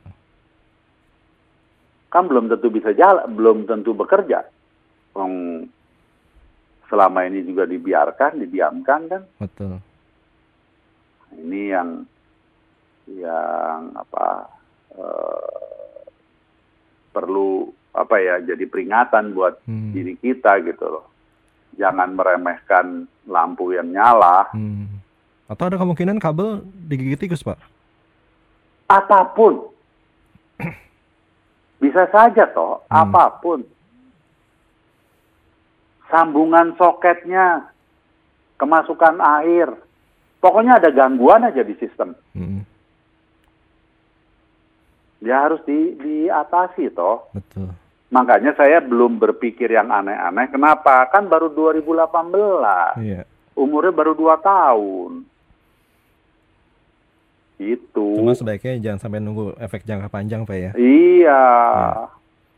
[2.13, 4.45] Kan belum tentu bisa jalan, belum tentu bekerja.
[6.87, 9.21] Selama ini juga dibiarkan, didiamkan kan?
[9.39, 9.79] Betul.
[11.37, 11.89] Ini yang
[13.07, 14.51] yang apa
[14.95, 16.03] uh,
[17.15, 19.91] perlu apa ya jadi peringatan buat hmm.
[19.95, 21.05] diri kita gitu loh.
[21.77, 24.49] Jangan meremehkan lampu yang nyala.
[24.51, 24.99] Hmm.
[25.47, 27.59] Atau ada kemungkinan kabel digigit tikus, Pak?
[28.89, 29.71] Apa pun.
[31.83, 32.91] Bisa saja toh, hmm.
[32.91, 33.61] apa pun.
[36.07, 37.67] Sambungan soketnya,
[38.55, 39.69] kemasukan air.
[40.39, 42.15] Pokoknya ada gangguan aja di sistem.
[42.31, 42.63] Hmm
[45.21, 47.29] ya harus di, diatasi toh.
[47.33, 47.73] Betul.
[48.07, 50.47] Makanya saya belum berpikir yang aneh-aneh.
[50.47, 51.11] Kenapa?
[51.11, 53.03] Kan baru 2018.
[53.03, 53.21] Iya.
[53.57, 55.11] Umurnya baru 2 tahun.
[57.57, 58.21] Itu.
[58.21, 60.71] Cuma sebaiknya jangan sampai nunggu efek jangka panjang, Pak ya.
[60.77, 61.43] Iya.
[61.75, 61.91] Ya.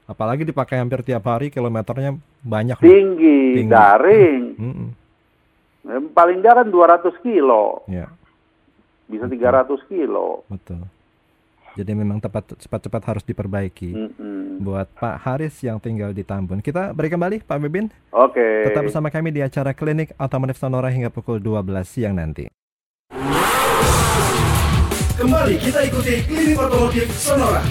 [0.10, 2.82] Apalagi dipakai hampir tiap hari, kilometernya banyak.
[2.82, 3.70] Tinggi, Tinggi.
[3.70, 4.42] daring.
[4.58, 4.90] Mm -mm.
[6.18, 7.86] Paling jarang 200 kilo.
[7.86, 8.10] Ya.
[9.06, 9.78] Bisa Betul.
[9.86, 10.42] 300 kilo.
[10.50, 10.82] Betul.
[11.78, 13.92] Jadi memang tepat cepat-cepat harus diperbaiki.
[13.94, 14.42] Mm -hmm.
[14.66, 16.66] Buat Pak Haris yang tinggal di Tambun.
[16.66, 17.94] Kita beri kembali Pak Bebin.
[18.10, 18.34] Oke.
[18.34, 18.74] Okay.
[18.74, 22.50] Tetap bersama kami di acara Klinik Otomotif Sonora hingga pukul 12 siang nanti.
[25.22, 27.62] Kembali kita ikuti Klinik Otomotif Sonora.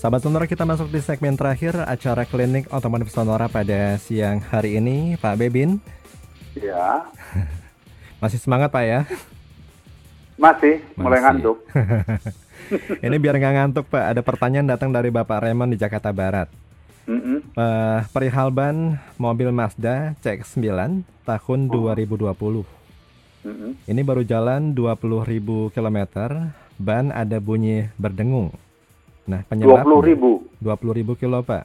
[0.00, 5.20] Sahabat Sonora kita masuk di segmen terakhir acara klinik otomotif Sonora pada siang hari ini
[5.20, 5.76] Pak Bebin.
[6.56, 7.04] Ya.
[8.24, 9.04] Masih semangat Pak ya?
[10.40, 11.04] Masih, Masih.
[11.04, 11.60] mulai ngantuk.
[13.04, 16.48] ini biar nggak ngantuk Pak, ada pertanyaan datang dari Bapak Raymond di Jakarta Barat.
[17.04, 17.38] Mm -hmm.
[17.60, 21.92] uh, perihal ban mobil Mazda CX-9 tahun oh.
[21.92, 22.24] 2020.
[22.24, 23.70] Mm -hmm.
[23.84, 25.98] Ini baru jalan 20.000 km,
[26.80, 28.56] ban ada bunyi berdengung.
[29.28, 30.30] Nah, penyebab 20 ribu.
[30.62, 31.64] 20 ribu kilo, Pak.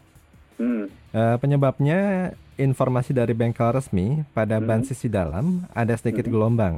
[0.55, 0.87] Hmm.
[1.11, 4.65] Uh, penyebabnya informasi dari bengkel resmi pada hmm.
[4.67, 6.33] ban sisi dalam ada sedikit hmm.
[6.33, 6.75] gelombang.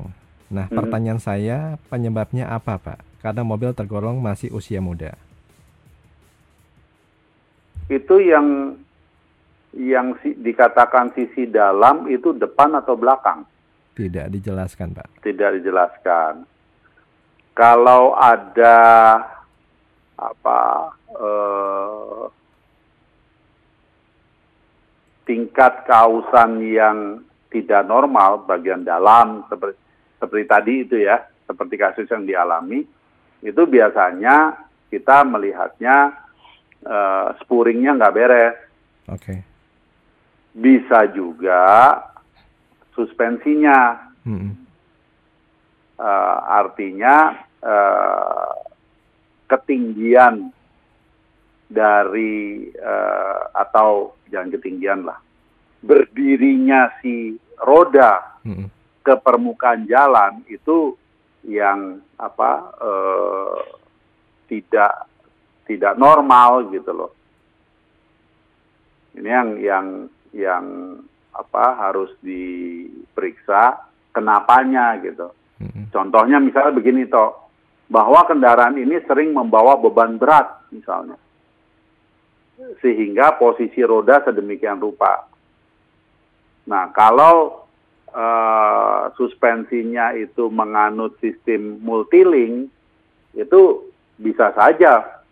[0.50, 0.76] Nah, hmm.
[0.78, 3.00] pertanyaan saya penyebabnya apa, Pak?
[3.22, 5.14] Karena mobil tergolong masih usia muda.
[7.88, 8.78] Itu yang
[9.78, 13.46] yang si, dikatakan sisi dalam itu depan atau belakang?
[13.94, 15.08] Tidak dijelaskan, Pak.
[15.26, 16.46] Tidak dijelaskan.
[17.58, 18.78] Kalau ada
[20.18, 20.60] apa
[21.14, 22.26] eh,
[25.30, 27.22] tingkat kausan yang
[27.54, 29.78] tidak normal bagian dalam seperti
[30.18, 32.82] seperti tadi itu ya seperti kasus yang dialami
[33.46, 36.16] itu biasanya kita melihatnya
[36.88, 38.56] uh, spuringnya nggak beres.
[39.12, 39.22] Oke.
[39.22, 39.40] Okay.
[40.58, 41.94] Bisa juga
[42.98, 44.10] suspensinya.
[44.26, 44.52] -hmm.
[46.02, 48.67] uh, artinya uh,
[49.48, 50.52] ketinggian
[51.68, 55.20] dari uh, atau jangan ketinggian lah
[55.84, 58.68] berdirinya si roda hmm.
[59.04, 60.96] ke permukaan jalan itu
[61.48, 63.62] yang apa uh,
[64.48, 65.08] tidak
[65.68, 67.12] tidak normal gitu loh
[69.16, 69.88] ini yang yang
[70.32, 70.66] yang
[71.36, 73.80] apa harus diperiksa
[74.16, 75.30] kenapanya gitu
[75.60, 75.92] hmm.
[75.92, 77.47] contohnya misalnya begini toh
[77.88, 81.16] bahwa kendaraan ini sering membawa beban berat misalnya.
[82.84, 85.30] Sehingga posisi roda sedemikian rupa.
[86.68, 87.64] Nah, kalau
[88.12, 92.68] uh, suspensinya itu menganut sistem multilink,
[93.38, 93.62] itu
[94.18, 95.24] bisa saja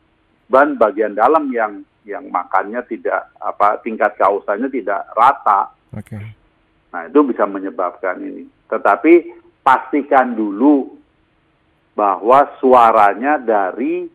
[0.45, 5.74] ban bagian dalam yang yang makannya tidak apa tingkat kausannya tidak rata.
[5.91, 6.22] Okay.
[6.93, 8.45] Nah, itu bisa menyebabkan ini.
[8.70, 9.14] Tetapi
[9.66, 10.93] pastikan dulu
[11.96, 14.06] bahwa suaranya dari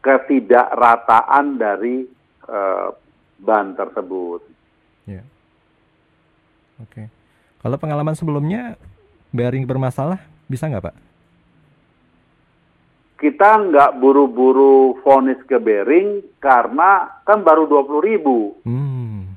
[0.00, 2.06] ketidakrataan dari
[2.46, 2.94] uh,
[3.42, 4.40] ban tersebut.
[5.10, 5.26] Ya.
[6.78, 6.90] Oke.
[6.94, 7.06] Okay.
[7.58, 8.78] Kalau pengalaman sebelumnya
[9.34, 10.96] bearing bermasalah, bisa nggak Pak?
[13.16, 18.54] Kita nggak buru-buru vonis ke bearing karena kan baru 20 ribu.
[18.62, 19.34] Hmm.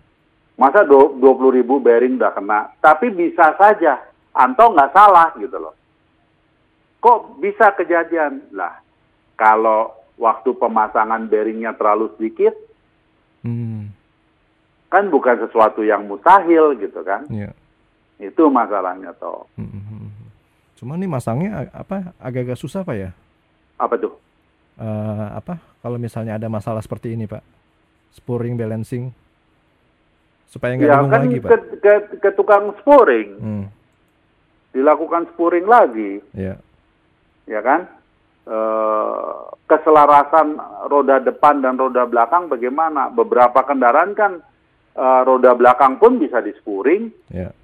[0.60, 1.18] Masa 20
[1.56, 2.60] ribu bearing udah kena.
[2.78, 4.04] Tapi bisa saja.
[4.36, 5.79] Anto nggak salah gitu loh.
[7.00, 8.52] Kok bisa kejadian?
[8.52, 8.84] Lah,
[9.40, 12.52] kalau waktu pemasangan bearingnya terlalu sedikit,
[13.48, 13.88] hmm.
[14.92, 17.24] kan bukan sesuatu yang mustahil gitu kan?
[17.32, 17.56] Yeah.
[18.20, 19.48] Itu masalahnya toh.
[19.56, 19.72] Hmm.
[19.72, 20.28] hmm, hmm.
[20.76, 23.12] Cuma nih masangnya apa agak-agak susah pak ya?
[23.80, 24.16] Apa tuh?
[24.80, 27.44] Uh, apa kalau misalnya ada masalah seperti ini pak?
[28.12, 29.12] Spuring balancing
[30.52, 31.50] supaya nggak ya, kan lagi pak?
[31.52, 33.66] Ke, ke, ke tukang spuring, hmm.
[34.76, 36.20] dilakukan spuring lagi.
[36.36, 36.60] Yeah
[37.50, 37.90] ya kan?
[38.46, 38.58] E,
[39.66, 43.10] keselarasan roda depan dan roda belakang bagaimana?
[43.10, 44.38] Beberapa kendaraan kan
[44.94, 47.10] e, roda belakang pun bisa dispuring.
[47.34, 47.58] Yeah.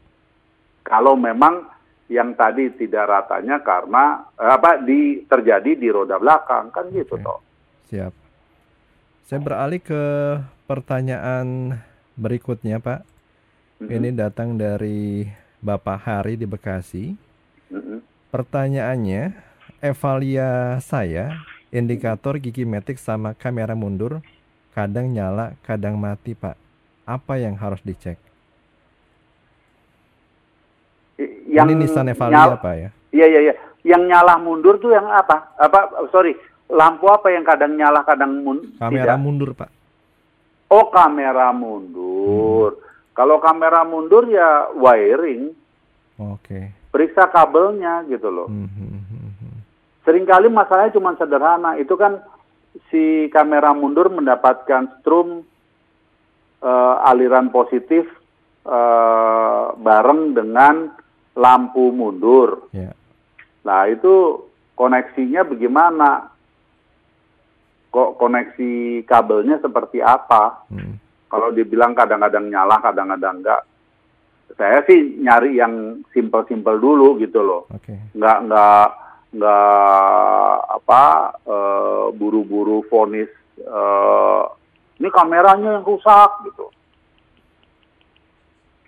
[0.81, 1.69] Kalau memang
[2.09, 7.25] yang tadi tidak ratanya karena eh, apa di terjadi di roda belakang kan gitu okay.
[7.25, 7.39] toh.
[7.89, 8.13] Siap.
[9.25, 10.03] Saya beralih ke
[10.69, 11.77] pertanyaan
[12.13, 13.01] berikutnya, Pak.
[13.01, 13.95] Mm -hmm.
[13.97, 15.25] Ini datang dari
[15.65, 17.25] Bapak Hari di Bekasi.
[18.35, 19.31] Pertanyaannya,
[19.83, 24.23] Evalia saya, indikator gigi metik sama kamera mundur
[24.75, 26.59] kadang nyala, kadang mati, Pak.
[27.07, 28.19] Apa yang harus dicek?
[31.47, 32.89] Yang Ini Nissan Evalia, Pak ya?
[33.15, 33.53] Iya, iya, iya.
[33.85, 35.55] Yang nyala mundur tuh yang apa?
[35.55, 36.11] Apa?
[36.11, 36.35] Sorry,
[36.67, 38.67] lampu apa yang kadang nyala, kadang mundur?
[38.75, 39.23] Kamera tidak?
[39.23, 39.69] mundur, Pak.
[40.67, 42.75] Oh, kamera mundur.
[42.75, 42.83] Hmm.
[43.15, 45.55] Kalau kamera mundur ya wiring.
[46.19, 46.43] Oke.
[46.43, 46.63] Okay.
[46.91, 48.51] Periksa kabelnya gitu loh.
[48.51, 48.67] Hmm.
[48.67, 49.24] hmm, hmm.
[50.05, 52.21] Seringkali masalahnya cuma sederhana, itu kan
[52.93, 55.41] si kamera mundur mendapatkan strum
[56.61, 58.05] uh, aliran positif
[58.69, 60.93] uh, bareng dengan
[61.33, 62.69] lampu mundur.
[62.69, 62.93] Yeah.
[63.65, 64.45] Nah itu
[64.77, 66.29] koneksinya bagaimana?
[67.89, 70.67] Kok koneksi kabelnya seperti apa?
[70.67, 70.99] Hmm.
[71.31, 73.61] Kalau dibilang kadang-kadang nyala, kadang-kadang enggak.
[74.55, 77.65] Saya sih nyari yang simpel-simpel dulu gitu loh.
[77.71, 77.97] Okay.
[78.13, 78.87] Nggak nggak
[79.35, 81.03] nggak apa
[81.43, 83.27] uh, buru-buru vonis
[83.67, 84.47] uh,
[84.95, 86.71] ini kameranya yang rusak gitu.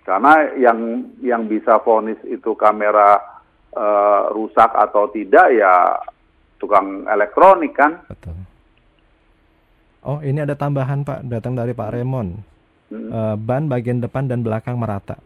[0.08, 3.20] Karena yang yang bisa vonis itu kamera
[3.76, 6.00] uh, rusak atau tidak ya
[6.56, 8.00] tukang elektronik kan.
[8.08, 8.32] Betul.
[10.08, 12.40] Oh ini ada tambahan pak datang dari pak Remon
[12.88, 13.10] hmm.
[13.12, 15.20] uh, ban bagian depan dan belakang merata.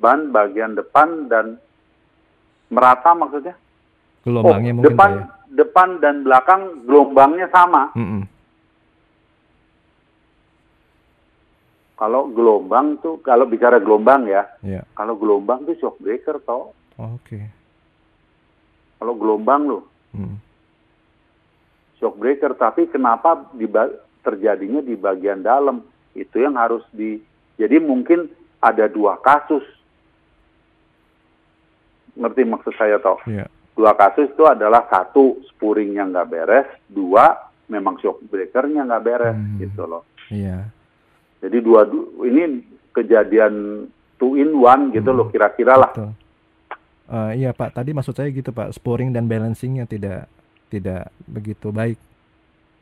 [0.00, 1.60] Ban bagian depan dan
[2.68, 3.56] merata maksudnya?
[4.24, 5.24] Gelombangnya oh, mungkin depan ya?
[5.56, 7.92] depan dan belakang gelombangnya sama.
[7.96, 8.22] Mm -mm.
[11.98, 14.86] Kalau gelombang tuh kalau bicara gelombang ya, yeah.
[14.94, 16.70] kalau gelombang tuh shock breaker toh.
[16.98, 17.34] Oh, Oke.
[17.34, 17.44] Okay.
[19.02, 19.82] Kalau gelombang loh,
[20.14, 20.38] mm.
[21.98, 22.54] shock breaker.
[22.54, 23.66] Tapi kenapa di,
[24.22, 25.82] terjadinya di bagian dalam?
[26.14, 27.18] Itu yang harus di.
[27.58, 28.30] Jadi mungkin
[28.62, 29.66] ada dua kasus
[32.18, 33.22] ngerti maksud saya toh.
[33.24, 33.46] Yeah.
[33.78, 37.30] Dua kasus itu adalah satu spuringnya nggak beres, dua
[37.70, 39.58] memang shock breakernya nggak beres hmm.
[39.62, 40.02] gitu loh.
[40.28, 40.66] Iya.
[40.66, 41.42] Yeah.
[41.46, 41.86] Jadi dua
[42.26, 43.86] ini kejadian
[44.18, 45.18] two in one gitu hmm.
[45.22, 45.94] loh kira-kira lah.
[47.08, 50.26] Uh, iya Pak, tadi maksud saya gitu Pak, spuring dan balancingnya tidak
[50.68, 51.96] tidak begitu baik.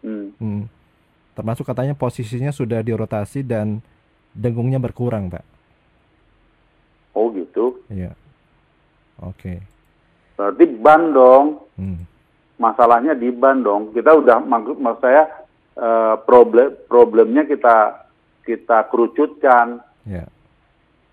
[0.00, 0.32] Hmm.
[0.40, 0.64] Hmm.
[1.36, 3.84] Termasuk katanya posisinya sudah dirotasi dan
[4.32, 5.44] dengungnya berkurang Pak.
[7.12, 7.84] Oh gitu.
[7.92, 8.16] Iya.
[9.22, 9.36] Oke.
[9.36, 9.58] Okay.
[10.36, 11.46] Berarti ban dong.
[11.76, 12.04] Hmm.
[12.56, 13.92] Masalahnya di ban dong.
[13.92, 15.28] Kita udah maksud maksud saya
[15.76, 18.06] uh, problem problemnya kita
[18.44, 19.80] kita kerucutkan.
[20.04, 20.28] Yeah.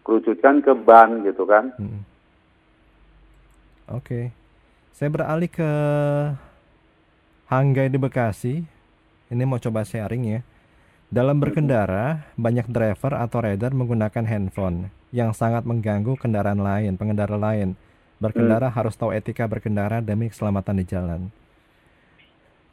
[0.04, 1.72] Kerucutkan ke ban gitu kan.
[1.80, 2.04] Hmm.
[3.91, 4.04] Oke.
[4.04, 4.26] Okay.
[4.93, 5.72] Saya beralih ke
[7.49, 8.62] Hanggai di Bekasi.
[9.34, 10.39] Ini mau coba sharing ya.
[11.14, 17.78] Dalam berkendara, banyak driver atau rider menggunakan handphone yang sangat mengganggu kendaraan lain, pengendara lain.
[18.24, 18.78] Berkendara hmm.
[18.80, 21.21] harus tahu etika berkendara demi keselamatan di jalan.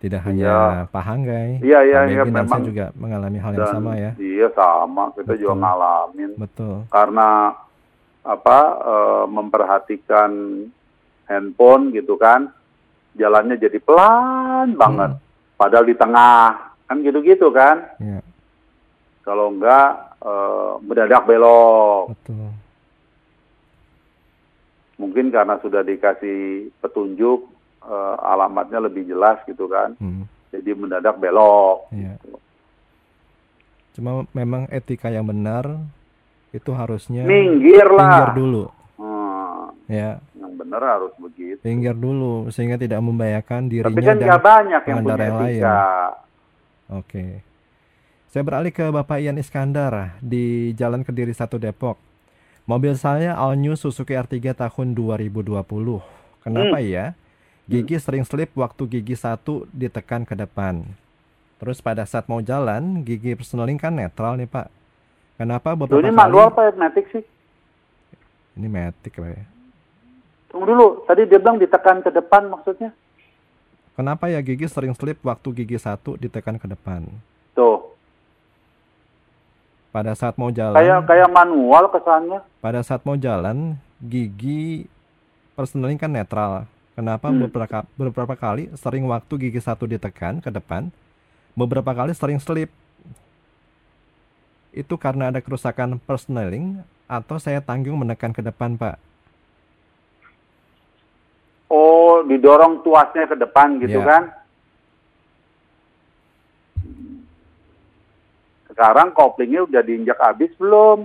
[0.00, 0.88] Tidak hanya ya.
[0.88, 2.64] Pak Hanggai, iya, iya, iya, memang.
[2.64, 4.16] juga mengalami hal yang sama ya.
[4.16, 5.40] Iya sama, kita Betul.
[5.44, 6.30] juga ngalamin.
[6.40, 6.76] Betul.
[6.88, 7.52] Karena
[8.24, 8.94] apa e,
[9.28, 10.30] memperhatikan
[11.28, 12.48] handphone gitu kan,
[13.12, 15.20] jalannya jadi pelan banget.
[15.20, 15.60] Hmm.
[15.60, 17.92] Padahal di tengah kan gitu-gitu kan.
[18.00, 18.24] Ya.
[19.20, 20.32] Kalau enggak e,
[20.80, 22.16] mendadak belok.
[22.16, 22.56] Betul
[25.00, 27.48] mungkin karena sudah dikasih petunjuk
[27.80, 30.28] uh, alamatnya lebih jelas gitu kan hmm.
[30.52, 32.20] jadi mendadak belok yeah.
[32.20, 32.36] gitu.
[33.96, 35.80] cuma memang etika yang benar
[36.52, 38.64] itu harusnya minggir lah minggir dulu
[39.00, 39.88] hmm.
[39.88, 44.82] ya yang benar harus begitu minggir dulu sehingga tidak membahayakan dirinya tapi kan dan banyak
[44.84, 45.62] yang punya yang lain
[46.92, 47.26] oke
[48.30, 51.98] Saya beralih ke Bapak Ian Iskandar di Jalan Kediri 1 Depok.
[52.70, 55.58] Mobil saya All New Suzuki R3 tahun 2020.
[56.46, 56.86] Kenapa hmm.
[56.86, 57.18] ya?
[57.66, 58.04] Gigi hmm.
[58.06, 60.86] sering slip waktu gigi satu ditekan ke depan.
[61.58, 64.70] Terus pada saat mau jalan, gigi personaling kan netral nih Pak.
[65.34, 66.22] Kenapa beberapa Loh, ini kali...
[66.22, 67.24] manual apa ya, matic sih?
[68.54, 69.44] Ini matic Pak ya.
[70.54, 72.94] Tunggu dulu, tadi dia bilang ditekan ke depan maksudnya?
[73.98, 77.02] Kenapa ya gigi sering slip waktu gigi satu ditekan ke depan?
[77.50, 77.89] Tuh,
[79.90, 82.40] pada saat mau jalan kayak kayak manual kesannya.
[82.62, 84.86] Pada saat mau jalan gigi
[85.58, 86.64] personaling kan netral.
[86.94, 87.30] Kenapa?
[87.30, 87.46] Hmm.
[87.46, 90.90] beberapa beberapa kali sering waktu gigi satu ditekan ke depan
[91.58, 92.70] beberapa kali sering slip.
[94.70, 96.78] Itu karena ada kerusakan personaling
[97.10, 99.02] atau saya tanggung menekan ke depan pak?
[101.66, 104.06] Oh didorong tuasnya ke depan gitu ya.
[104.06, 104.22] kan
[108.80, 111.04] Sekarang koplingnya udah diinjak habis belum?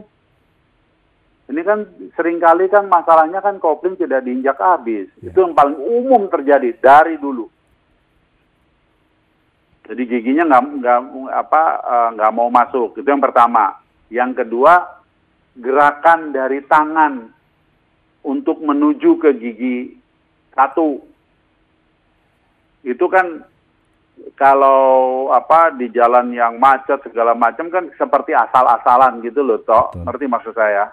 [1.52, 1.84] Ini kan
[2.16, 5.12] sering kali kan masalahnya kan kopling tidak diinjak habis.
[5.20, 5.28] Ya.
[5.28, 7.52] Itu yang paling umum terjadi dari dulu.
[9.92, 11.00] Jadi giginya nggak nggak
[11.36, 12.96] apa eh, nggak mau masuk.
[12.96, 13.76] Itu yang pertama.
[14.08, 15.04] Yang kedua
[15.60, 17.28] gerakan dari tangan
[18.24, 20.00] untuk menuju ke gigi
[20.56, 21.04] satu
[22.88, 23.44] itu kan
[24.36, 29.92] kalau apa di jalan yang macet segala macam kan seperti asal-asalan gitu loh, toh.
[29.96, 30.92] Ngerti maksud saya?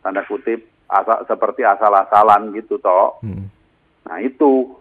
[0.00, 3.20] Tanda kutip asal seperti asal-asalan gitu, toh.
[3.20, 3.48] Hmm.
[4.06, 4.72] Nah, itu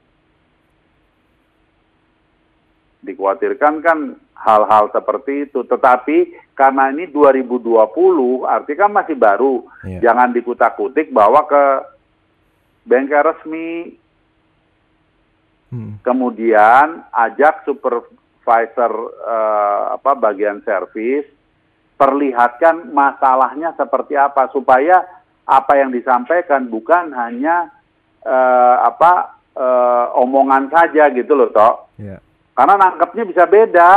[3.06, 4.00] dikhawatirkan kan
[4.36, 5.64] hal-hal seperti itu.
[5.64, 9.56] Tetapi karena ini 2020, artinya kan masih baru.
[9.84, 10.02] Yeah.
[10.12, 11.64] Jangan dikutak-kutik bahwa ke
[12.86, 13.98] bengkel resmi
[15.74, 15.98] Hmm.
[16.06, 18.94] Kemudian ajak supervisor
[19.26, 21.26] uh, apa bagian servis
[21.96, 25.02] perlihatkan masalahnya seperti apa supaya
[25.46, 27.72] apa yang disampaikan bukan hanya
[28.26, 31.90] uh, apa uh, omongan saja gitu loh toh.
[32.02, 32.20] Yeah.
[32.56, 33.92] Karena nangkepnya bisa beda.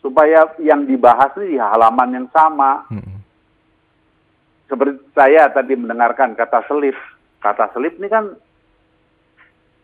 [0.00, 2.88] Supaya yang dibahas di halaman yang sama.
[2.88, 3.20] Hmm.
[4.64, 6.96] Seperti saya tadi mendengarkan kata selip.
[7.42, 8.32] Kata selip ini kan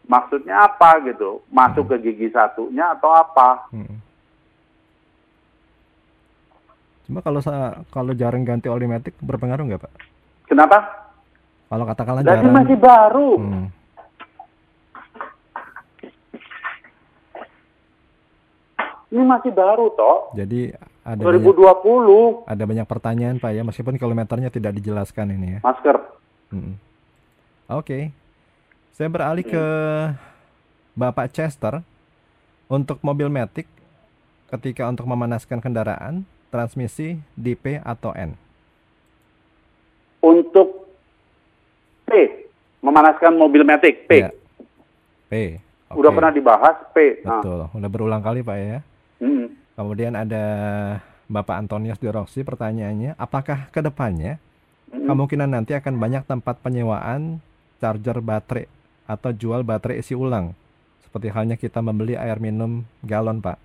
[0.07, 1.93] maksudnya apa gitu masuk hmm.
[1.93, 3.97] ke gigi satunya atau apa hmm.
[7.11, 7.43] cuma kalau
[7.91, 8.87] kalau jarang ganti oli
[9.19, 9.93] berpengaruh nggak pak
[10.47, 10.79] kenapa
[11.67, 13.67] kalau katakanlah Jadi jarang masih baru hmm.
[19.11, 24.55] ini masih baru toh jadi ada 2020 banyak, ada banyak pertanyaan pak ya meskipun kilometernya
[24.55, 25.99] tidak dijelaskan ini ya masker
[26.55, 26.75] hmm.
[27.75, 28.03] oke okay.
[28.97, 29.65] Saya beralih ke
[30.97, 31.85] Bapak Chester
[32.65, 33.69] untuk mobil Matic
[34.49, 38.33] ketika untuk memanaskan kendaraan, transmisi di P atau N?
[40.25, 40.89] Untuk
[42.09, 42.41] P,
[42.81, 44.25] memanaskan mobil Matic P.
[44.25, 44.33] Ya.
[45.29, 45.61] P.
[45.93, 45.93] Okay.
[45.93, 47.21] Udah pernah dibahas P.
[47.21, 47.45] Nah.
[47.45, 47.71] Betul, nah.
[47.77, 48.81] udah berulang kali Pak ya.
[49.21, 49.53] Hmm.
[49.77, 50.45] Kemudian ada
[51.29, 54.41] Bapak Antonius Diroksi pertanyaannya, apakah ke depannya
[54.89, 55.05] hmm.
[55.05, 57.45] kemungkinan nanti akan banyak tempat penyewaan
[57.77, 58.73] charger baterai
[59.07, 60.53] atau jual baterai isi ulang.
[61.07, 63.57] Seperti halnya kita membeli air minum galon, Pak.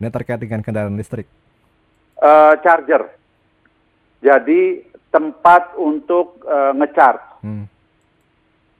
[0.00, 1.28] Ini terkait dengan kendaraan listrik.
[2.16, 3.06] Uh, charger.
[4.22, 7.44] Jadi tempat untuk uh, ngecharge.
[7.44, 7.66] Hmm.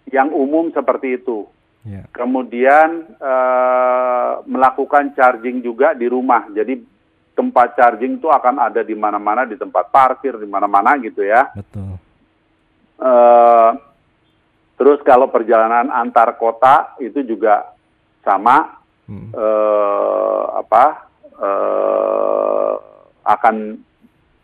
[0.08, 1.46] Yang umum seperti itu.
[1.82, 2.06] Yeah.
[2.14, 6.46] Kemudian uh, melakukan charging juga di rumah.
[6.54, 6.78] Jadi
[7.34, 11.50] tempat charging itu akan ada di mana-mana, di tempat parkir, di mana-mana gitu ya.
[11.52, 11.98] Betul.
[13.02, 13.91] Uh,
[14.82, 17.70] Terus kalau perjalanan antar kota itu juga
[18.26, 19.30] sama hmm.
[19.30, 20.84] eh, apa
[21.38, 22.74] eh,
[23.22, 23.78] akan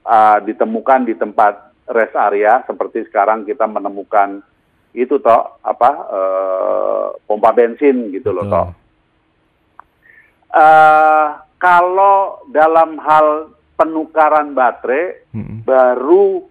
[0.06, 4.38] uh, ditemukan di tempat rest area seperti sekarang kita menemukan
[4.94, 8.68] itu toh apa eh, pompa bensin gitu loh toh.
[10.54, 15.66] Uh, kalau dalam hal penukaran baterai hmm.
[15.66, 16.46] baru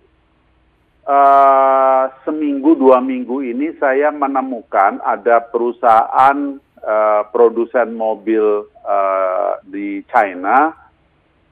[1.08, 10.76] uh, seminggu dua minggu ini saya menemukan ada perusahaan uh, produsen mobil uh, di China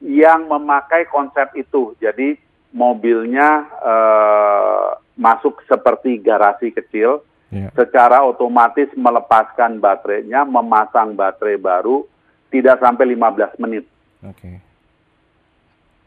[0.04, 1.96] yang memakai konsep itu.
[1.98, 2.36] Jadi
[2.76, 7.72] mobilnya uh, masuk seperti garasi kecil, yeah.
[7.72, 12.04] secara otomatis melepaskan baterainya, memasang baterai baru,
[12.52, 13.84] tidak sampai 15 menit.
[14.20, 14.60] Okay.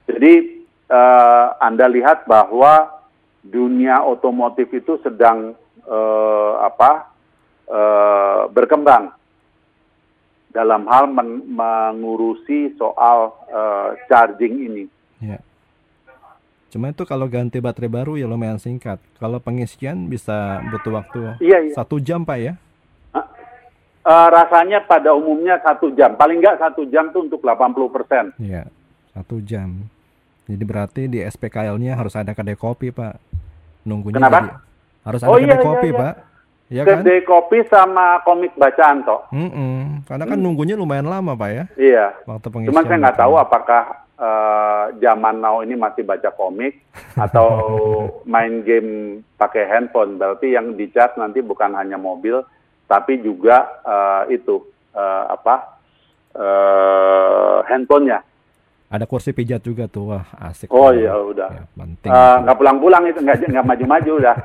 [0.05, 0.33] Jadi
[0.93, 2.98] uh, Anda lihat bahwa
[3.43, 5.55] dunia otomotif itu sedang
[5.87, 6.91] uh, apa
[7.69, 9.15] uh, berkembang.
[10.49, 14.83] dalam hal men mengurusi soal uh, charging ini.
[15.21, 15.37] Ya.
[16.73, 18.97] Cuma itu kalau ganti baterai baru ya lumayan singkat.
[19.21, 21.73] Kalau pengisian bisa butuh waktu iya, iya.
[21.77, 22.53] satu jam pak ya?
[23.99, 26.17] Uh, rasanya pada umumnya satu jam.
[26.17, 28.25] Paling nggak satu jam tuh untuk 80 persen.
[28.41, 28.65] Iya,
[29.13, 29.85] satu jam.
[30.49, 33.21] Jadi berarti di SPKL-nya harus ada kedai kopi pak.
[33.85, 34.41] Nunggunya Kenapa?
[34.41, 34.49] Jadi,
[35.05, 36.01] harus ada oh, kedai iya, kopi iya, iya.
[36.01, 36.13] pak.
[36.69, 37.29] Ya kedai kan?
[37.29, 39.21] kopi sama komik bacaan toh.
[39.29, 39.77] Mm -mm.
[40.09, 40.45] Karena kan hmm.
[40.45, 41.63] nunggunya lumayan lama pak ya.
[41.77, 42.05] Iya.
[42.25, 42.73] Waktu pengisian.
[42.73, 43.83] Cuman saya nggak tahu apakah
[44.19, 46.81] uh, zaman now ini masih baca komik
[47.25, 47.47] atau
[48.27, 52.43] main game pakai handphone berarti yang dicas nanti bukan hanya mobil
[52.85, 54.61] tapi juga uh, itu
[54.93, 55.55] uh, apa
[56.35, 58.21] uh, handphonenya
[58.89, 63.03] ada kursi pijat juga tuh wah asik oh iya udah ya, penting nggak uh, pulang-pulang
[63.05, 64.35] itu nggak nggak maju-maju udah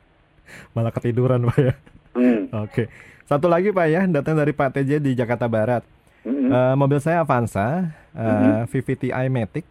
[0.74, 1.74] malah ketiduran pak ya
[2.18, 2.40] hmm.
[2.66, 2.82] oke
[3.24, 5.84] satu lagi pak ya datang dari Pak TJ di Jakarta Barat
[6.28, 6.50] Mm-hmm.
[6.52, 8.64] Uh, mobil saya Avanza uh, mm-hmm.
[8.68, 9.66] VVTi Matic.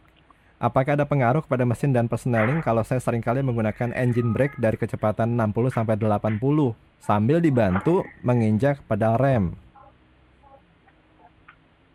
[0.58, 4.74] Apakah ada pengaruh kepada mesin dan persneling kalau saya sering kali menggunakan engine brake dari
[4.74, 6.42] kecepatan 60 sampai 80
[6.98, 9.54] sambil dibantu menginjak pedal rem?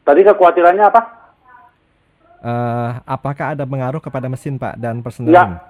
[0.07, 1.22] Tadi kekhawatirannya apa?
[2.43, 5.31] Uh, apakah ada pengaruh kepada mesin Pak dan persneling?
[5.31, 5.63] Enggak.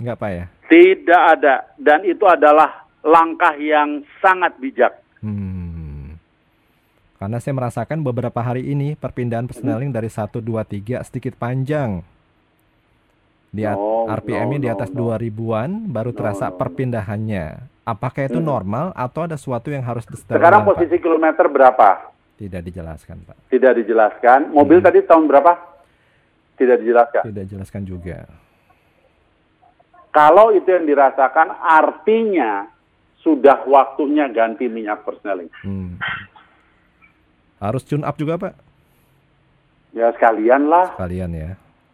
[0.00, 0.44] Enggak Pak ya?
[0.72, 4.96] Tidak ada dan itu adalah langkah yang sangat bijak.
[5.20, 6.16] Hmm.
[7.20, 12.00] Karena saya merasakan beberapa hari ini perpindahan persneling dari 1, 2, 3 sedikit panjang.
[13.52, 17.68] Di no, RPM-nya no, di atas no, 2000-an baru terasa no, perpindahannya.
[17.84, 18.48] Apakah itu hmm.
[18.48, 20.40] normal atau ada sesuatu yang harus disetelkan?
[20.40, 21.04] Sekarang posisi Pak?
[21.04, 21.88] kilometer berapa?
[22.40, 23.36] Tidak dijelaskan, Pak.
[23.52, 24.56] Tidak dijelaskan.
[24.56, 24.86] Mobil hmm.
[24.88, 25.71] tadi tahun berapa?
[26.62, 27.22] Tidak dijelaskan.
[27.26, 28.18] Tidak dijelaskan juga.
[30.12, 32.68] Kalau itu yang dirasakan artinya
[33.24, 35.48] sudah waktunya ganti minyak persneling.
[35.64, 35.96] Hmm.
[37.62, 38.54] Harus tune up juga Pak?
[39.94, 40.92] Ya sekalian lah.
[40.98, 41.50] Sekalian ya.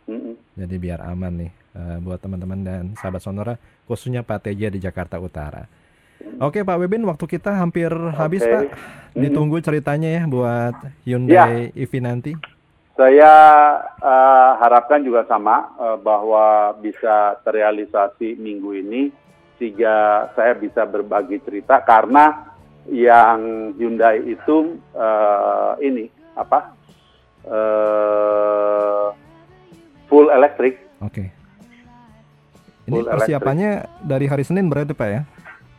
[0.08, 0.34] Mm -mm.
[0.56, 3.54] Jadi biar aman nih uh, buat teman-teman dan sahabat Sonora,
[3.84, 5.68] khususnya Pak TJ di Jakarta Utara.
[6.42, 8.16] Oke Pak Webin, waktu kita hampir okay.
[8.18, 8.74] habis Pak.
[9.14, 10.74] Ditunggu ceritanya ya buat
[11.06, 11.82] Hyundai ya.
[11.84, 12.32] EV nanti.
[12.98, 13.32] Saya
[14.02, 19.14] uh, harapkan juga sama uh, bahwa bisa terrealisasi minggu ini
[19.54, 22.50] sehingga saya bisa berbagi cerita karena
[22.90, 26.74] yang Hyundai itu uh, ini apa
[27.46, 29.14] uh,
[30.10, 30.82] full elektrik.
[30.98, 31.22] Oke.
[31.22, 31.28] Okay.
[32.90, 34.08] Ini persiapannya elektrik.
[34.10, 35.22] dari hari Senin berarti pak ya?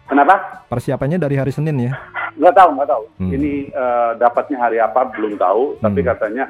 [0.07, 0.63] Kenapa?
[0.71, 1.99] Persiapannya dari hari Senin ya?
[2.39, 3.03] Nggak tahu, nggak tahu.
[3.19, 3.31] Hmm.
[3.35, 5.83] Ini uh, dapatnya hari apa belum tahu, hmm.
[5.83, 6.47] tapi katanya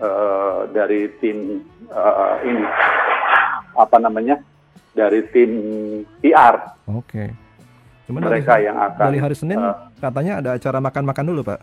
[0.00, 2.64] uh, dari tim uh, ini
[3.74, 4.38] apa namanya?
[4.94, 5.50] Dari tim
[6.22, 6.54] PR.
[6.86, 7.02] Oke.
[7.10, 7.28] Okay.
[8.04, 11.60] Cuman mereka dari, yang akan dari hari Senin uh, katanya ada acara makan-makan dulu, Pak.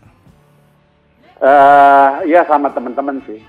[1.42, 3.42] Uh, ya sama teman-teman sih.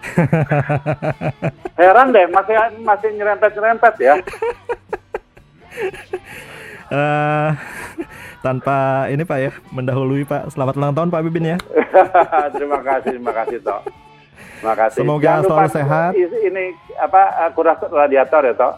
[1.79, 4.13] Heran deh, masih masih nyerempet-nyerempet ya.
[6.89, 7.49] uh,
[8.45, 10.51] tanpa ini Pak ya, mendahului Pak.
[10.51, 11.57] Selamat ulang tahun Pak Bibin ya.
[12.55, 13.81] terima kasih, terima kasih Toh.
[14.63, 14.99] Terima kasih.
[15.03, 16.11] Semoga Jangan selalu sehat.
[16.15, 16.63] Ini
[16.95, 17.21] apa
[17.51, 18.73] kuras radiator ya Toh.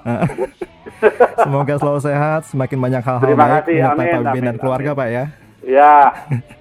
[1.46, 5.00] Semoga selalu sehat, semakin banyak hal-hal baik kasih, amin, Pak Bibin dan keluarga amin.
[5.00, 5.24] Pak ya.
[5.62, 5.96] Ya.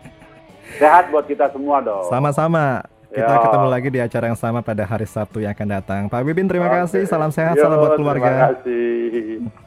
[0.80, 2.04] Sehat buat kita semua dong.
[2.12, 2.84] Sama-sama.
[3.14, 3.42] Kita Yo.
[3.46, 6.00] ketemu lagi di acara yang sama pada hari Sabtu yang akan datang.
[6.10, 6.84] Pak Bibin terima Oke.
[6.84, 8.28] kasih, salam sehat, Yo, salam buat keluarga.
[8.28, 9.63] Terima kasih.